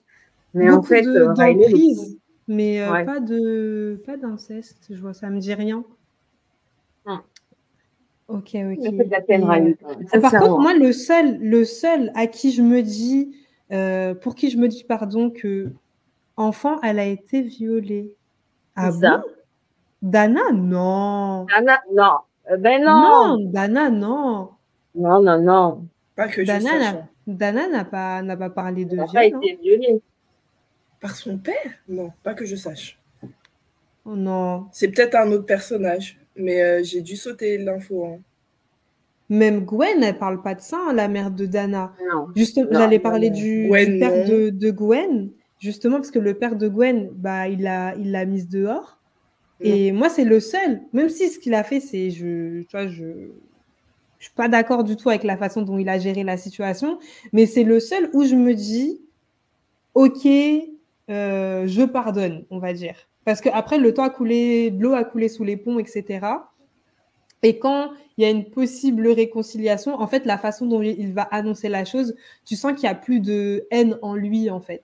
[0.53, 3.05] Mais en Beaucoup fait, de- euh, Riley, le mais euh, Ouais.
[3.05, 4.87] pas de pas d'inceste.
[4.89, 5.83] Je vois, ça me dit rien.
[7.05, 7.19] Hum.
[8.27, 8.55] Ok, ok.
[8.55, 9.77] de la peine, euh, Riley.
[9.81, 10.21] quand même.
[10.21, 13.35] Par contre, moi, le seul, le seul à qui je me dis,
[13.71, 15.71] euh, pour qui je me dis, pardon, que
[16.37, 18.13] enfant, elle a été violée.
[18.75, 19.17] Ah ça.
[19.17, 19.23] bon?
[20.01, 21.45] Dana, non.
[21.45, 22.13] Dana, non.
[22.51, 23.37] Euh, Ben non.
[23.37, 24.49] Non, Dana, non.
[24.95, 25.85] Non, non, non.
[26.15, 26.93] Pas que je Dana sache.
[26.95, 27.07] hein.
[27.27, 29.13] Dana n'a pas, n'a pas parlé de Elle n'a viol.
[29.13, 29.39] pas hein.
[29.43, 30.01] été violée.
[30.99, 31.55] Par son père?
[31.87, 32.99] Non, pas que je sache.
[34.05, 34.67] Oh non.
[34.71, 38.05] C'est peut-être un autre personnage, mais euh, j'ai dû sauter l'info.
[38.05, 38.19] hein.
[39.29, 41.93] Même Gwen, elle parle pas de ça, hein, la mère de Dana.
[42.11, 42.27] Non.
[42.35, 43.37] Justement, Non, j'allais non, parler non.
[43.37, 44.27] du, Gwen, du père non.
[44.27, 45.29] de, de Gwen,
[45.59, 48.97] justement, parce que le père de Gwen, bah, il l'a il l'a mise dehors.
[49.61, 52.87] Et moi, c'est le seul, même si ce qu'il a fait, c'est, je, tu vois,
[52.87, 53.03] je,
[54.17, 56.97] je suis pas d'accord du tout avec la façon dont il a géré la situation,
[57.33, 59.01] mais c'est le seul où je me dis,
[59.95, 60.25] ok,
[61.09, 62.95] euh, je pardonne, on va dire,
[63.25, 66.51] parce que après le temps a coulé, l'eau a coulé sous les ponts, etc.
[67.41, 71.23] Et quand il y a une possible réconciliation, en fait, la façon dont il va
[71.23, 74.83] annoncer la chose, tu sens qu'il y a plus de haine en lui, en fait.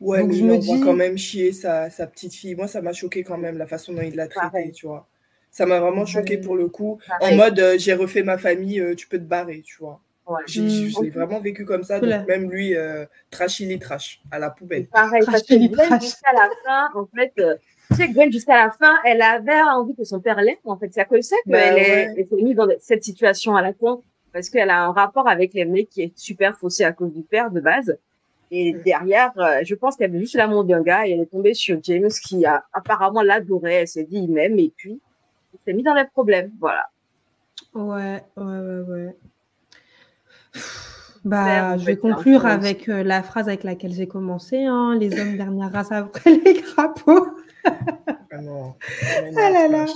[0.00, 2.54] Ouais, Donc, mais je il me dis- quand même chier sa, sa petite fille.
[2.56, 4.72] Moi, ça m'a choqué quand même la façon dont il l'a traité, Pareil.
[4.72, 5.08] tu vois.
[5.52, 6.98] Ça m'a vraiment choqué pour le coup.
[7.20, 10.00] En mode, euh, j'ai refait ma famille, euh, tu peux te barrer, tu vois.
[10.26, 10.42] Ouais.
[10.42, 10.46] Mm.
[10.46, 11.98] Je l'ai vraiment vécu comme ça.
[12.00, 14.86] Donc, même lui, euh, trash, il est trash, à la poubelle.
[14.86, 16.02] Pareil, parce que Trash, Gwen, trash.
[16.02, 17.56] jusqu'à la fin, en fait, euh,
[17.90, 20.88] tu sais, Gwen, jusqu'à la fin, elle avait envie que son père l'aime, en fait.
[20.92, 21.80] C'est à cause de ça Bah qu'elle ouais.
[21.82, 24.02] est, elle s'est mise dans cette situation à la con,
[24.32, 27.22] parce qu'elle a un rapport avec les mecs qui est super faussé à cause du
[27.22, 27.98] père, de base.
[28.54, 31.54] Et derrière, euh, je pense qu'elle avait juste l'amour d'un gars et elle est tombée
[31.54, 33.74] sur James qui a apparemment l'adorait.
[33.74, 35.00] Elle s'est dit, il m'aime, et puis,
[35.54, 36.52] il s'est mis dans les problèmes.
[36.60, 36.86] Voilà.
[37.74, 39.16] Ouais, ouais, ouais, ouais.
[41.24, 45.36] Bah, je vais conclure avec euh, la phrase avec laquelle j'ai commencé, hein, les hommes
[45.36, 47.28] dernière race après les crapauds.
[48.30, 48.76] Vraiment.
[49.36, 49.86] Ah là là.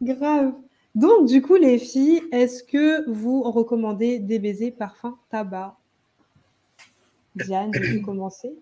[0.00, 0.52] Grave.
[0.94, 5.76] Donc, du coup, les filles, est-ce que vous recommandez des baisers parfum tabac?
[7.36, 8.52] Diane, vais commencer?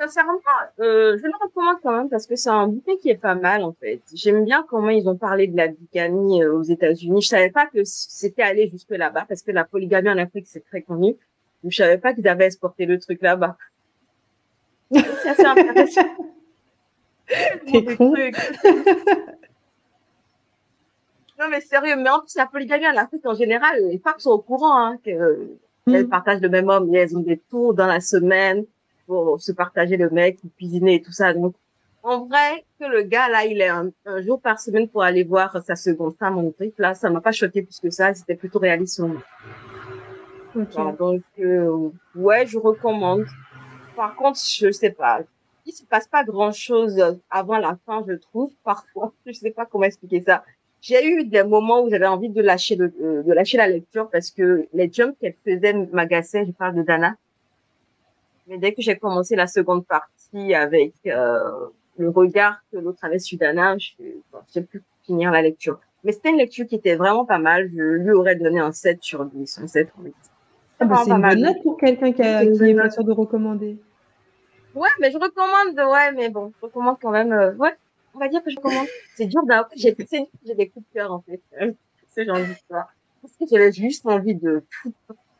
[0.00, 0.38] Sincèrement,
[0.80, 3.62] euh, je le recommande quand même parce que c'est un bouquin qui est pas mal
[3.62, 4.00] en fait.
[4.14, 7.20] J'aime bien comment ils ont parlé de la bigamie euh, aux États-Unis.
[7.20, 10.64] Je savais pas que c'était allé jusque là-bas parce que la polygamie en Afrique c'est
[10.64, 11.16] très connu.
[11.64, 13.58] Je savais pas qu'ils avaient exporté le truc là-bas.
[14.90, 16.08] C'est assez intéressant.
[17.66, 18.14] T'es con.
[21.38, 24.30] non mais sérieux, mais en plus la polygamie en Afrique en général, les femmes sont
[24.30, 25.58] au courant hein, que
[25.92, 28.64] elles partagent le même homme, et elles ont des tours dans la semaine
[29.10, 31.34] pour se partager le mec, cuisiner et tout ça.
[31.34, 31.56] Donc,
[32.04, 33.90] en vrai, que le gars, là, il est un,
[34.20, 37.32] jour par semaine pour aller voir sa seconde femme en trip, là, ça m'a pas
[37.32, 38.14] choqué plus que ça.
[38.14, 39.02] C'était plutôt réaliste.
[40.54, 43.26] donc, euh, ouais, je recommande.
[43.96, 45.22] Par contre, je sais pas.
[45.66, 49.12] Il se passe pas grand chose avant la fin, je trouve, parfois.
[49.26, 50.44] Je sais pas comment expliquer ça.
[50.80, 54.08] J'ai eu des moments où j'avais envie de lâcher le, euh, de lâcher la lecture
[54.08, 56.46] parce que les jumps qu'elle faisait m'agaçaient.
[56.46, 57.16] Je parle de Dana.
[58.50, 61.38] Mais dès que j'ai commencé la seconde partie avec euh,
[61.98, 65.78] le regard que l'autre avait sur Dana, j'ai pu finir la lecture.
[66.02, 67.70] Mais c'était une lecture qui était vraiment pas mal.
[67.72, 70.14] Je lui aurais donné un 7 sur 10, un 7 sur 8.
[70.80, 73.12] Ah bah c'est une bonne note pour quelqu'un qui, a, qui est pas sûr de
[73.12, 73.78] recommander.
[74.74, 77.76] Ouais, mais je recommande, ouais, mais bon, je recommande quand même, euh, ouais,
[78.14, 78.86] on va dire que je recommande.
[79.14, 81.40] C'est dur d'avoir, j'ai, des coups de cœur, en fait,
[82.16, 82.88] ce genre d'histoire.
[83.22, 84.64] Parce que j'avais juste envie de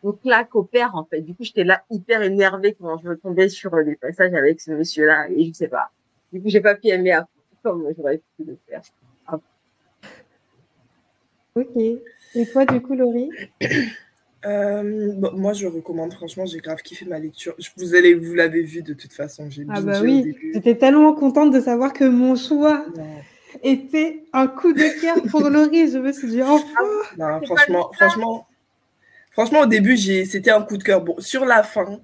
[0.02, 1.20] une claque au père, en fait.
[1.20, 5.28] Du coup, j'étais là hyper énervée quand je tombais sur les passages avec ce monsieur-là,
[5.30, 5.90] et je sais pas.
[6.32, 7.26] Du coup, j'ai pas pu aimer à
[7.62, 8.82] comme j'aurais pu le faire.
[11.56, 11.76] Ok.
[11.76, 13.30] Et toi, du coup, Laurie
[14.46, 17.54] euh, moi, je recommande, franchement, j'ai grave kiffé ma lecture.
[17.76, 19.50] Vous allez, vous l'avez vu de toute façon.
[19.50, 22.86] J'ai ah bah oui, j'étais tellement contente de savoir que mon choix
[23.62, 25.90] était un coup de cœur pour Laurie.
[25.90, 26.64] Je me suis dit, enfin
[27.18, 28.46] non, franchement, franchement,
[29.30, 31.02] franchement, au début, c'était un coup de cœur.
[31.02, 32.00] Bon, sur la fin,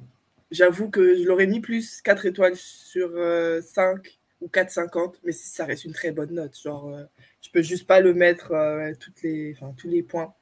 [0.51, 3.97] j'avoue que je l'aurais mis plus 4 étoiles sur 5 euh,
[4.41, 6.59] ou 4,50, mais ça reste une très bonne note.
[6.59, 7.05] Genre, euh,
[7.43, 8.53] je peux juste pas le mettre
[9.01, 10.35] toutes les, tous les points.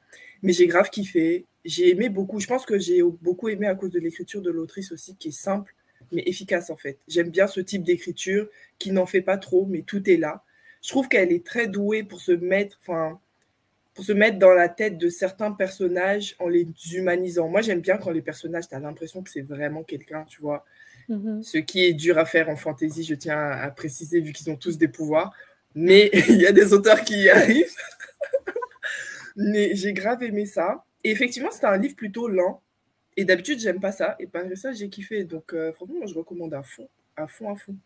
[0.43, 2.39] Mais j'ai grave kiffé j'ai aimé beaucoup.
[2.39, 5.31] Je pense que j'ai beaucoup aimé à cause de l'écriture de l'autrice aussi, qui est
[5.31, 5.73] simple,
[6.11, 6.99] mais efficace en fait.
[7.07, 10.43] J'aime bien ce type d'écriture qui n'en fait pas trop, mais tout est là.
[10.81, 12.79] Je trouve qu'elle est très douée pour se mettre,
[13.95, 17.47] pour se mettre dans la tête de certains personnages en les humanisant.
[17.47, 20.65] Moi, j'aime bien quand les personnages, tu as l'impression que c'est vraiment quelqu'un, tu vois.
[21.09, 21.41] Mm-hmm.
[21.41, 24.57] Ce qui est dur à faire en fantasy, je tiens à préciser, vu qu'ils ont
[24.57, 25.33] tous des pouvoirs.
[25.75, 27.73] Mais il y a des auteurs qui y arrivent.
[29.37, 30.83] mais j'ai grave aimé ça.
[31.05, 32.61] Et effectivement, c'était un livre plutôt lent.
[33.15, 34.17] Et d'habitude, j'aime pas ça.
[34.19, 35.23] Et malgré ça, j'ai kiffé.
[35.23, 37.77] Donc, euh, franchement, moi, je recommande à fond, à fond, à fond.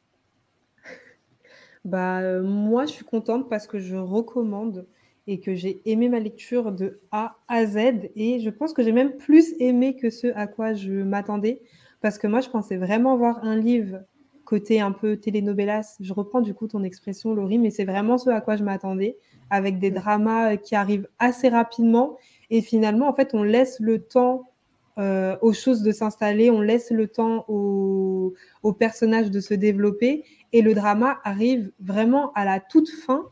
[1.85, 4.87] Bah, euh, moi, je suis contente parce que je recommande
[5.29, 8.09] et que j'ai aimé ma lecture de A à Z.
[8.15, 11.61] Et je pense que j'ai même plus aimé que ce à quoi je m'attendais.
[12.01, 13.99] Parce que moi, je pensais vraiment voir un livre
[14.45, 15.97] côté un peu telenovelas.
[15.99, 19.17] Je reprends du coup ton expression, Laurie, mais c'est vraiment ce à quoi je m'attendais,
[19.49, 22.17] avec des dramas qui arrivent assez rapidement
[22.49, 24.49] et finalement, en fait, on laisse le temps
[24.97, 28.33] euh, aux choses de s'installer, on laisse le temps aux,
[28.77, 30.25] personnages de se développer.
[30.51, 33.27] Et le drama arrive vraiment à la toute fin.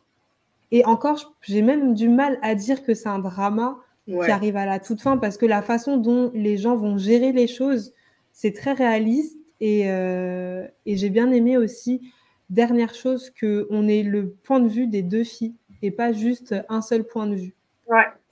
[0.71, 4.65] Et encore, j'ai même du mal à dire que c'est un drama qui arrive à
[4.65, 7.93] la toute fin parce que la façon dont les gens vont gérer les choses,
[8.31, 9.37] c'est très réaliste.
[9.59, 12.11] Et, euh, et j'ai bien aimé aussi,
[12.49, 16.81] dernière chose, qu'on ait le point de vue des deux filles et pas juste un
[16.81, 17.55] seul point de vue.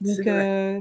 [0.00, 0.80] Donc, euh,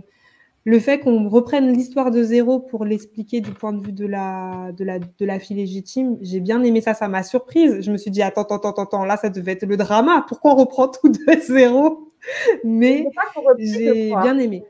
[0.67, 4.71] le fait qu'on reprenne l'histoire de zéro pour l'expliquer du point de vue de la,
[4.75, 6.95] de la, de la fille légitime, j'ai bien aimé ça.
[6.95, 7.81] Ça m'a surprise.
[7.81, 10.25] Je me suis dit, attends, attends, attends, attends, là, ça devait être le drama.
[10.27, 12.09] Pourquoi on reprend tout de zéro?
[12.63, 13.07] Mais
[13.59, 14.65] j'ai bien aimé.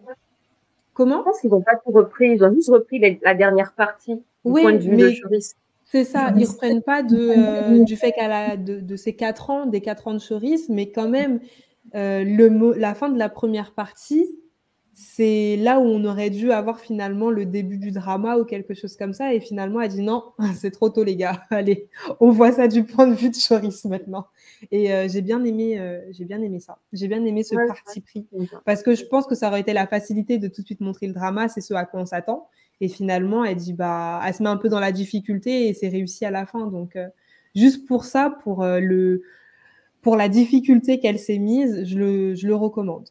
[0.93, 1.20] Comment?
[1.20, 2.32] Je pense qu'ils n'ont pas tout repris.
[2.32, 5.39] Ils ont juste repris la dernière partie du oui, point de vue mais...
[5.86, 9.16] C'est ça, ils ne reprennent pas de, euh, du fait qu'à la, de, de, ces
[9.16, 11.39] quatre ans, des quatre ans de Choris, mais quand même,
[11.93, 14.28] euh, le la fin de la première partie,
[14.98, 18.96] c'est là où on aurait dû avoir finalement le début du drama ou quelque chose
[18.96, 19.34] comme ça.
[19.34, 20.24] Et finalement, elle dit non,
[20.56, 21.43] c'est trop tôt, les gars.
[21.50, 21.89] Allez,
[22.22, 24.28] on voit ça du point de vue de Choris maintenant.
[24.72, 26.80] Et euh, j'ai bien aimé, euh, j'ai bien aimé ça.
[26.93, 28.26] J'ai bien aimé ce parti pris
[28.64, 31.08] parce que je pense que ça aurait été la facilité de tout de suite montrer
[31.08, 32.48] le drama, c'est ce à quoi on s'attend.
[32.80, 35.89] Et finalement, elle dit bah, elle se met un peu dans la difficulté et c'est
[35.89, 36.68] réussi à la fin.
[36.68, 36.98] Donc,
[37.54, 39.24] juste pour ça, pour le
[40.02, 43.10] pour la difficulté qu'elle s'est mise, je le, recommande.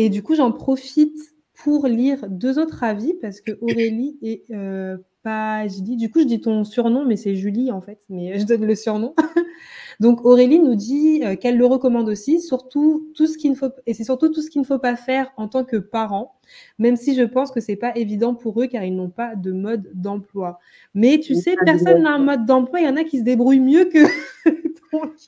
[0.00, 1.18] Et du coup, j'en profite
[1.54, 5.96] pour lire deux autres avis parce que Aurélie et euh, pas Julie.
[5.96, 7.98] Du coup, je dis ton surnom, mais c'est Julie en fait.
[8.08, 9.14] Mais je donne le surnom.
[10.00, 13.70] Donc Aurélie nous dit euh, qu'elle le recommande aussi, surtout tout ce qu'il ne faut
[13.86, 16.38] et c'est surtout tout ce qu'il ne faut pas faire en tant que parent,
[16.78, 19.50] même si je pense que c'est pas évident pour eux car ils n'ont pas de
[19.50, 20.60] mode d'emploi.
[20.94, 22.78] Mais tu sais, personne n'a un mode d'emploi.
[22.78, 23.98] Il y en a qui se débrouillent mieux que.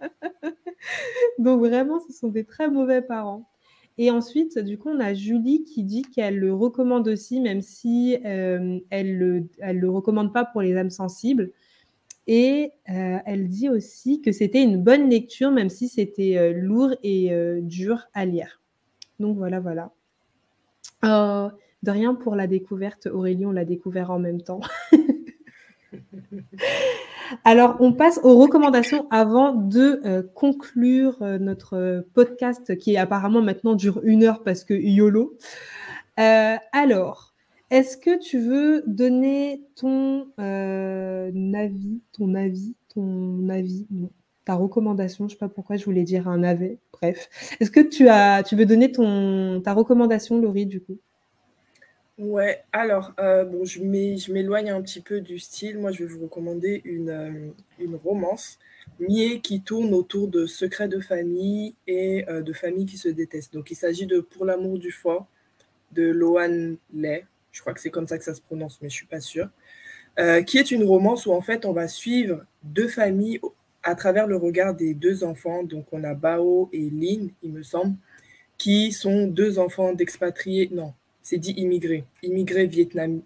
[1.38, 3.48] Donc vraiment, ce sont des très mauvais parents.
[3.98, 8.18] Et ensuite, du coup, on a Julie qui dit qu'elle le recommande aussi, même si
[8.26, 11.50] euh, elle le, elle le recommande pas pour les âmes sensibles.
[12.26, 16.94] Et euh, elle dit aussi que c'était une bonne lecture, même si c'était euh, lourd
[17.02, 17.30] et
[17.62, 18.60] dur à lire.
[19.18, 19.92] Donc voilà, voilà.
[21.02, 24.60] de rien pour la découverte, Aurélie, on l'a découvert en même temps.
[27.44, 33.74] Alors, on passe aux recommandations avant de euh, conclure euh, notre podcast qui apparemment maintenant
[33.74, 35.36] dure une heure parce que YOLO.
[36.18, 37.34] Euh, alors,
[37.70, 43.86] est-ce que tu veux donner ton avis, ton avis, ton avis,
[44.44, 47.28] ta recommandation, je ne sais pas pourquoi je voulais dire un avis, bref.
[47.60, 50.98] Est-ce que tu, as, tu veux donner ton, ta recommandation, Laurie, du coup?
[52.18, 53.82] Ouais, alors, euh, bon, je
[54.32, 55.78] m'éloigne un petit peu du style.
[55.78, 58.58] Moi, je vais vous recommander une, euh, romance,
[58.98, 63.52] mais qui tourne autour de secrets de famille et euh, de familles qui se détestent.
[63.52, 65.26] Donc, il s'agit de Pour l'amour du foie
[65.92, 67.26] de Loan Lay.
[67.52, 69.50] Je crois que c'est comme ça que ça se prononce, mais je suis pas sûre.
[70.46, 73.40] qui est une romance où, en fait, on va suivre deux familles
[73.82, 75.64] à travers le regard des deux enfants.
[75.64, 77.96] Donc, on a Bao et Lin, il me semble,
[78.58, 80.70] qui sont deux enfants d'expatriés.
[80.72, 80.94] Non,
[81.26, 82.04] c'est dit immigré.
[82.22, 83.18] Immigré vietnamien.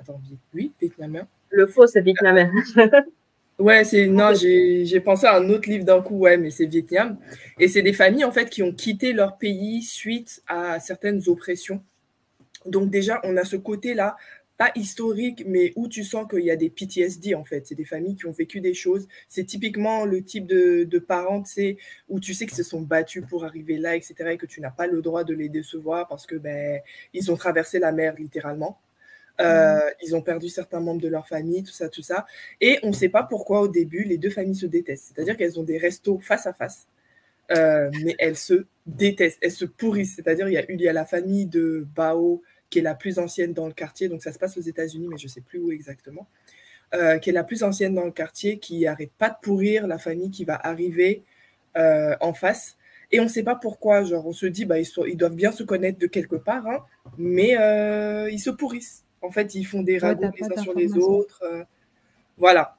[0.00, 0.20] Attends,
[0.52, 1.28] oui, vietnamien.
[1.48, 2.50] Le faux, c'est vietnamien.
[3.60, 4.08] ouais, c'est.
[4.08, 7.16] Non, j'ai pensé à un autre livre d'un coup, ouais, mais c'est Vietnam.
[7.60, 11.84] Et c'est des familles, en fait, qui ont quitté leur pays suite à certaines oppressions.
[12.66, 14.16] Donc, déjà, on a ce côté-là
[14.56, 17.66] pas historique, mais où tu sens qu'il y a des PTSD en fait.
[17.66, 19.08] C'est des familles qui ont vécu des choses.
[19.28, 21.76] C'est typiquement le type de, de parents, tu
[22.08, 24.70] où tu sais que se sont battus pour arriver là, etc., et que tu n'as
[24.70, 26.80] pas le droit de les décevoir parce que ben
[27.12, 28.78] ils ont traversé la mer littéralement.
[29.40, 29.80] Euh, mm.
[30.02, 32.26] Ils ont perdu certains membres de leur famille, tout ça, tout ça.
[32.60, 35.12] Et on ne sait pas pourquoi au début les deux familles se détestent.
[35.14, 36.86] C'est-à-dire qu'elles ont des restos face à face,
[37.50, 40.14] euh, mais elles se détestent, elles se pourrissent.
[40.14, 42.42] C'est-à-dire il y a, il y a la famille de Bao
[42.74, 45.16] qui est la plus ancienne dans le quartier, donc ça se passe aux États-Unis, mais
[45.16, 46.26] je ne sais plus où exactement,
[46.92, 49.96] euh, qui est la plus ancienne dans le quartier, qui arrête pas de pourrir la
[49.96, 51.22] famille qui va arriver
[51.76, 52.76] euh, en face.
[53.12, 55.52] Et on ne sait pas pourquoi, genre on se dit, bah, ils, ils doivent bien
[55.52, 56.84] se connaître de quelque part, hein,
[57.16, 59.04] mais euh, ils se pourrissent.
[59.22, 61.44] En fait, ils font des ragots les uns sur les autres.
[62.38, 62.76] voilà.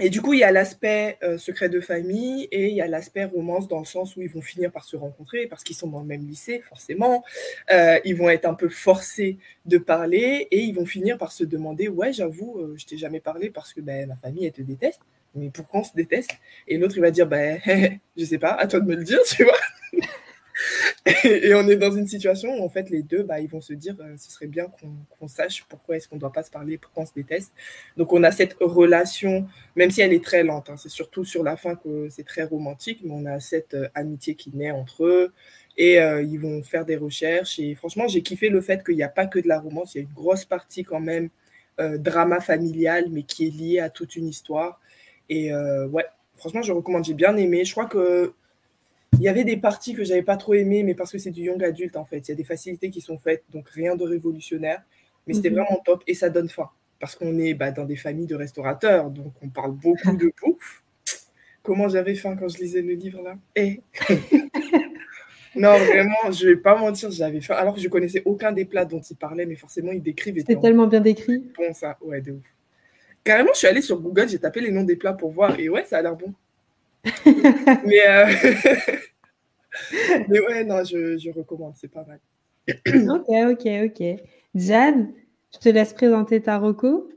[0.00, 2.86] Et du coup, il y a l'aspect euh, secret de famille et il y a
[2.86, 5.88] l'aspect romance dans le sens où ils vont finir par se rencontrer parce qu'ils sont
[5.88, 7.24] dans le même lycée, forcément.
[7.70, 11.42] Euh, ils vont être un peu forcés de parler et ils vont finir par se
[11.42, 14.62] demander Ouais, j'avoue, euh, je t'ai jamais parlé parce que ben, ma famille, elle te
[14.62, 15.00] déteste.
[15.34, 16.30] Mais pourquoi on se déteste?
[16.66, 17.60] Et l'autre, il va dire Ben,
[18.16, 19.58] je sais pas, à toi de me le dire, tu vois.
[21.24, 23.72] et, on est dans une situation où en fait les deux, bah, ils vont se
[23.72, 24.66] dire, euh, ce serait bien
[25.18, 27.52] qu'on sache pourquoi est-ce qu'on ne doit pas se parler, pourquoi on se déteste.
[27.96, 29.46] Donc on a cette relation,
[29.76, 32.44] même si elle est très lente, hein, c'est surtout sur la fin que c'est très
[32.44, 35.32] romantique, mais on a cette euh, amitié qui naît entre eux
[35.76, 37.58] et euh, ils vont faire des recherches.
[37.58, 39.98] Et franchement, j'ai kiffé le fait qu'il n'y a pas que de la romance, il
[39.98, 41.30] y a une grosse partie quand même
[41.98, 44.80] drama familial, mais qui est liée à toute une histoire.
[45.28, 46.04] Et ouais,
[46.36, 47.64] franchement, je recommande, j'ai bien aimé.
[47.64, 48.32] Je crois que
[49.14, 51.42] il y avait des parties que j'avais pas trop aimées, mais parce que c'est du
[51.42, 52.28] young adulte en fait.
[52.28, 54.82] Il y a des facilités qui sont faites, donc rien de révolutionnaire.
[55.26, 55.56] Mais c'était mhm.
[55.56, 56.70] vraiment top et ça donne faim.
[57.00, 60.82] Parce qu'on est bah, dans des familles de restaurateurs, donc on parle beaucoup de bouffe.
[61.62, 63.36] Comment j'avais faim quand je lisais le livre là?
[63.56, 63.80] Eh?
[65.56, 67.54] Non, vraiment, je vais pas mentir, j'avais faim.
[67.54, 70.36] Alors que je connaissais aucun des plats dont il parlait, mais forcément, il décrivent.
[70.38, 71.42] C'était tellement bien décrit.
[71.56, 72.44] Bon, ça, ouais, de ouf.
[73.24, 75.68] Carrément, je suis allée sur Google, j'ai tapé les noms des plats pour voir, et
[75.68, 76.32] ouais, ça a l'air bon.
[77.04, 78.26] Mais, euh,
[80.28, 82.20] mais ouais, non, je, je recommande, c'est pas mal.
[82.68, 84.20] ok, ok, ok.
[84.54, 85.12] Jeanne,
[85.52, 87.10] je te laisse présenter ta reco.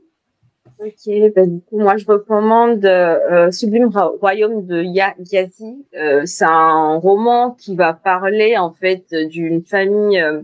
[0.78, 5.86] Ok, ben, du coup, moi je recommande euh, Sublime Royaume de Yazi.
[5.94, 10.42] Euh, c'est un roman qui va parler en fait d'une famille euh,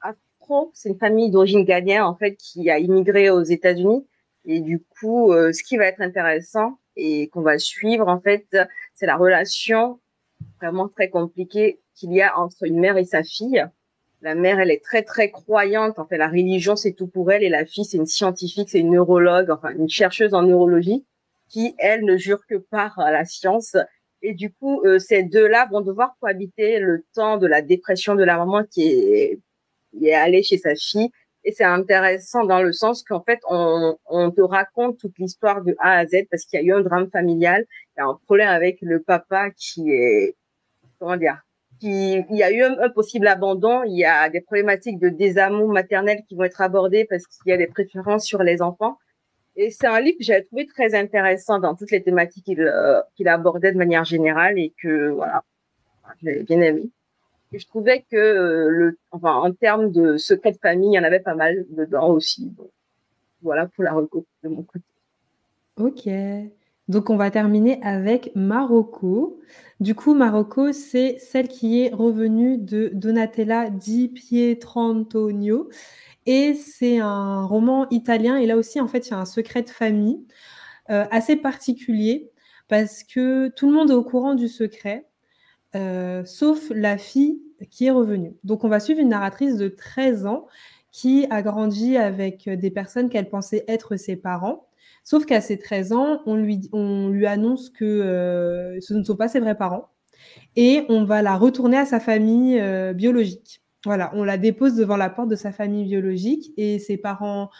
[0.00, 0.70] afro.
[0.74, 4.06] C'est une famille d'origine ghanéenne en fait qui a immigré aux États-Unis.
[4.46, 8.46] Et du coup, euh, ce qui va être intéressant, et qu'on va suivre en fait,
[8.94, 10.00] c'est la relation
[10.60, 13.64] vraiment très compliquée qu'il y a entre une mère et sa fille.
[14.20, 15.98] La mère, elle est très très croyante.
[15.98, 18.80] En fait, la religion c'est tout pour elle et la fille c'est une scientifique, c'est
[18.80, 21.04] une neurologue, enfin une chercheuse en neurologie
[21.48, 23.76] qui elle ne jure que par la science.
[24.22, 28.24] Et du coup, euh, ces deux-là vont devoir cohabiter le temps de la dépression de
[28.24, 29.40] la maman qui est,
[29.90, 31.10] qui est allée chez sa fille
[31.44, 33.96] Et c'est intéressant dans le sens qu'en fait, on,
[34.30, 37.10] te raconte toute l'histoire de A à Z parce qu'il y a eu un drame
[37.10, 37.66] familial,
[37.96, 40.36] il y a un problème avec le papa qui est,
[40.98, 41.42] comment dire,
[41.80, 46.22] il y a eu un, possible abandon, il y a des problématiques de désamour maternel
[46.28, 48.98] qui vont être abordées parce qu'il y a des préférences sur les enfants.
[49.56, 53.00] Et c'est un livre que j'ai trouvé très intéressant dans toutes les thématiques qu'il euh,
[53.16, 55.42] qu'il abordait de manière générale et que, voilà,
[56.22, 56.84] j'ai bien aimé.
[57.52, 60.98] Et je trouvais que euh, le, enfin, en termes de secret de famille, il y
[60.98, 62.50] en avait pas mal dedans aussi.
[63.42, 64.84] Voilà pour la reco de mon côté.
[65.76, 66.08] Ok.
[66.88, 69.40] Donc, on va terminer avec Marocco.
[69.80, 75.68] Du coup, Marocco, c'est celle qui est revenue de Donatella di Pietrantonio.
[76.26, 78.36] Et c'est un roman italien.
[78.36, 80.24] Et là aussi, en fait, il y a un secret de famille
[80.90, 82.30] euh, assez particulier
[82.68, 85.06] parce que tout le monde est au courant du secret.
[85.74, 88.34] Euh, sauf la fille qui est revenue.
[88.44, 90.46] Donc on va suivre une narratrice de 13 ans
[90.90, 94.68] qui a grandi avec des personnes qu'elle pensait être ses parents.
[95.02, 99.16] Sauf qu'à ses 13 ans, on lui, on lui annonce que euh, ce ne sont
[99.16, 99.88] pas ses vrais parents
[100.56, 103.62] et on va la retourner à sa famille euh, biologique.
[103.84, 107.50] Voilà, on la dépose devant la porte de sa famille biologique et ses parents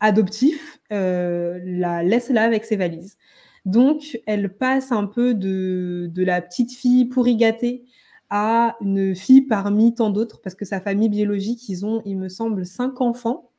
[0.00, 3.16] adoptifs la laissent là avec ses valises.
[3.64, 7.84] Donc, elle passe un peu de, la petite fille pourri gâtée
[8.30, 12.28] à une fille parmi tant d'autres, parce que sa famille biologique, ils ont, il me
[12.28, 13.50] semble, cinq enfants.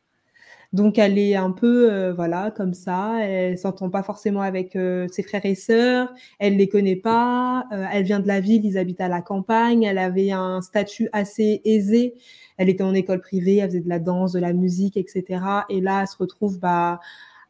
[0.71, 3.17] Donc, elle est un peu, euh, voilà, comme ça.
[3.23, 6.13] Elle s'entend pas forcément avec euh, ses frères et sœurs.
[6.37, 7.65] Elle les connaît pas.
[7.71, 9.83] Euh, elle vient de la ville, ils habitent à la campagne.
[9.83, 12.13] Elle avait un statut assez aisé.
[12.57, 15.41] Elle était en école privée, elle faisait de la danse, de la musique, etc.
[15.69, 16.99] Et là, elle se retrouve, bah,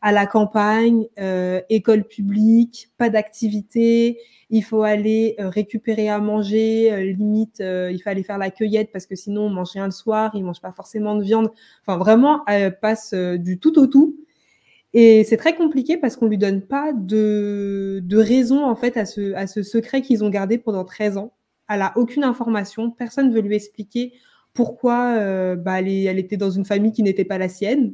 [0.01, 4.19] à la campagne, euh, école publique, pas d'activité,
[4.49, 9.05] il faut aller euh, récupérer à manger, euh, limite il fallait faire la cueillette parce
[9.05, 11.49] que sinon on mange rien le soir, il mange pas forcément de viande.
[11.85, 14.15] Enfin vraiment, elle passe du tout au tout.
[14.93, 19.05] Et c'est très compliqué parce qu'on lui donne pas de, de raison en fait à
[19.05, 21.33] ce, à ce secret qu'ils ont gardé pendant 13 ans.
[21.69, 24.13] Elle a aucune information, personne ne veut lui expliquer
[24.53, 27.93] pourquoi bah, elle, elle était dans une famille qui n'était pas la sienne.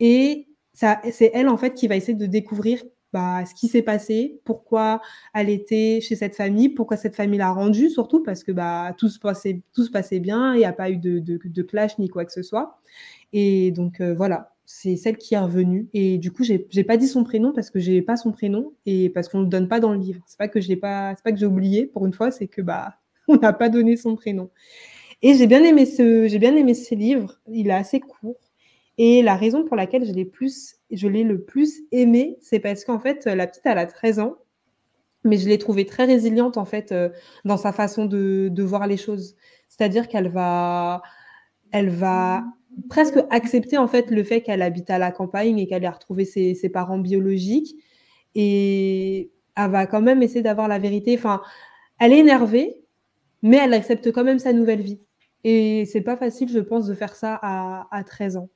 [0.00, 4.40] Et c'est elle en fait qui va essayer de découvrir bah, ce qui s'est passé,
[4.44, 5.02] pourquoi
[5.34, 9.10] elle était chez cette famille, pourquoi cette famille l'a rendue, surtout parce que bah, tout,
[9.10, 12.24] se passait, tout se bien, il n'y a pas eu de, de, clash ni quoi
[12.24, 12.80] que ce soit.
[13.34, 15.88] Et donc euh, voilà, c'est celle qui est revenue.
[15.92, 18.72] Et du coup, j'ai n'ai pas dit son prénom parce que j'ai pas son prénom
[18.86, 20.22] et parce qu'on ne le donne pas dans le livre.
[20.26, 22.94] C'est pas que c'est pas que j'ai oublié pour une fois, c'est que bah
[23.28, 24.50] on n'a pas donné son prénom.
[25.22, 27.40] Et j'ai bien aimé ce, j'ai bien aimé ce livre.
[27.48, 28.40] Il est assez court.
[28.98, 32.84] Et la raison pour laquelle je l'ai plus, je l'ai le plus aimé, c'est parce
[32.84, 34.36] qu'en fait, la petite, elle a 13 ans,
[35.24, 37.08] mais je l'ai trouvée très résiliente, en fait, euh,
[37.44, 39.36] dans sa façon de, voir les choses.
[39.68, 41.02] C'est-à-dire qu'elle va,
[41.70, 42.44] elle va
[42.90, 46.24] presque accepter, en fait, le fait qu'elle habite à la campagne et qu'elle ait retrouvé
[46.24, 47.76] ses, ses, parents biologiques.
[48.34, 51.14] Et elle va quand même essayer d'avoir la vérité.
[51.16, 51.42] Enfin,
[52.00, 52.82] elle est énervée,
[53.42, 55.00] mais elle accepte quand même sa nouvelle vie.
[55.44, 58.48] Et c'est pas facile, je pense, de faire ça à, à 13 ans.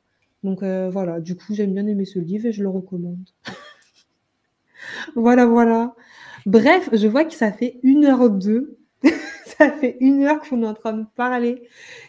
[0.42, 3.28] Donc euh, voilà, du coup, j'aime bien aimer ce livre et je le recommande.
[5.16, 5.94] voilà, voilà.
[6.44, 8.78] Bref, je vois que ça fait une heure deux.
[9.58, 11.62] ça fait une heure qu'on est en train de parler.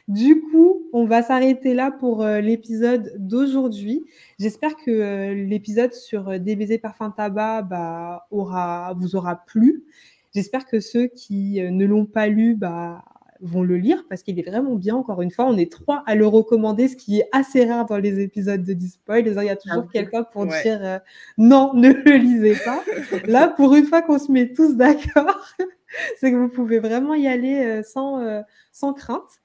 [0.07, 4.05] Du coup, on va s'arrêter là pour euh, l'épisode d'aujourd'hui.
[4.39, 9.83] J'espère que euh, l'épisode sur des baisers parfum tabac bah, aura, vous aura plu.
[10.35, 13.03] J'espère que ceux qui ne l'ont pas lu bah,
[13.41, 14.95] vont le lire parce qu'il est vraiment bien.
[14.95, 17.97] Encore une fois, on est trois à le recommander, ce qui est assez rare dans
[17.97, 19.27] les épisodes de Dispoil.
[19.27, 20.99] Il y a toujours ah, quelqu'un pour dire euh,
[21.37, 22.83] non, ne le lisez pas.
[23.25, 25.53] Là, pour une fois qu'on se met tous d'accord,
[26.19, 29.41] c'est que vous pouvez vraiment y aller euh, sans, euh, sans crainte.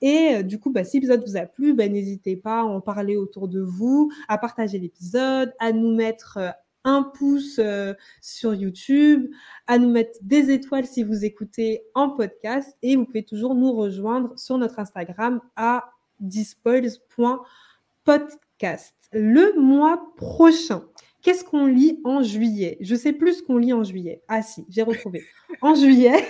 [0.00, 3.16] Et du coup, bah, si l'épisode vous a plu, bah, n'hésitez pas à en parler
[3.16, 6.38] autour de vous, à partager l'épisode, à nous mettre
[6.84, 9.28] un pouce euh, sur YouTube,
[9.66, 13.72] à nous mettre des étoiles si vous écoutez en podcast et vous pouvez toujours nous
[13.72, 18.94] rejoindre sur notre Instagram à dispoils.podcast.
[19.12, 20.84] Le mois prochain,
[21.22, 22.76] qu'est-ce qu'on lit en juillet?
[22.80, 24.22] Je sais plus ce qu'on lit en juillet.
[24.28, 25.24] Ah si, j'ai retrouvé.
[25.62, 26.24] En juillet,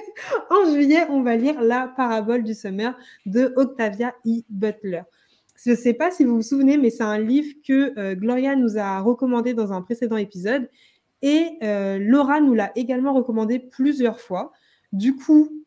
[0.50, 2.96] en juillet, on va lire la parabole du sommaire
[3.26, 4.40] de Octavia E.
[4.48, 5.02] Butler.
[5.64, 8.56] Je ne sais pas si vous vous souvenez, mais c'est un livre que euh, Gloria
[8.56, 10.68] nous a recommandé dans un précédent épisode
[11.22, 14.52] et euh, Laura nous l'a également recommandé plusieurs fois.
[14.92, 15.64] Du coup,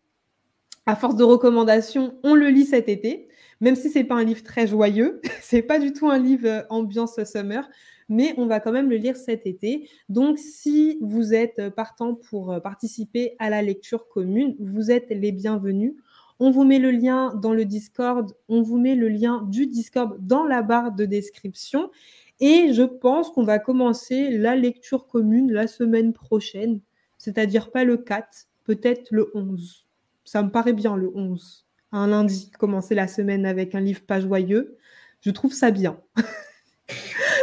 [0.86, 3.30] à force de recommandations, on le lit cet été,
[3.62, 6.62] même si c'est pas un livre très joyeux, c'est pas du tout un livre euh,
[6.70, 7.68] ambiance summer,
[8.10, 9.90] mais on va quand même le lire cet été.
[10.08, 15.94] Donc, si vous êtes partant pour participer à la lecture commune, vous êtes les bienvenus.
[16.40, 18.34] On vous met le lien dans le Discord.
[18.48, 21.92] On vous met le lien du Discord dans la barre de description.
[22.40, 26.80] Et je pense qu'on va commencer la lecture commune la semaine prochaine,
[27.18, 29.86] c'est-à-dire pas le 4, peut-être le 11.
[30.24, 34.22] Ça me paraît bien le 11, un lundi, commencer la semaine avec un livre pas
[34.22, 34.78] joyeux.
[35.20, 36.00] Je trouve ça bien.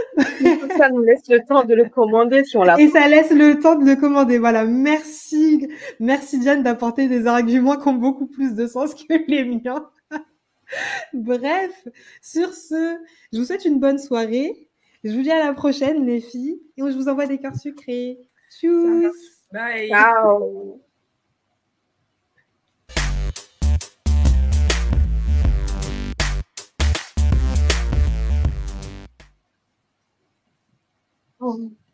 [0.77, 2.79] ça nous laisse le temps de le commander si on l'a.
[2.81, 4.39] Et ça laisse le temps de le commander.
[4.39, 4.65] Voilà.
[4.65, 5.69] Merci,
[6.01, 9.89] merci Diane d'apporter des arguments qui ont beaucoup plus de sens que les miens.
[11.13, 11.89] Bref,
[12.23, 12.97] sur ce,
[13.33, 14.69] je vous souhaite une bonne soirée.
[15.05, 16.61] Je vous dis à la prochaine, les filles.
[16.77, 18.19] Et je vous envoie des cœurs sucrés.
[18.51, 19.15] Tchuss.
[19.53, 19.89] Bye.
[19.89, 20.81] Ciao.
[31.47, 31.86] Oh.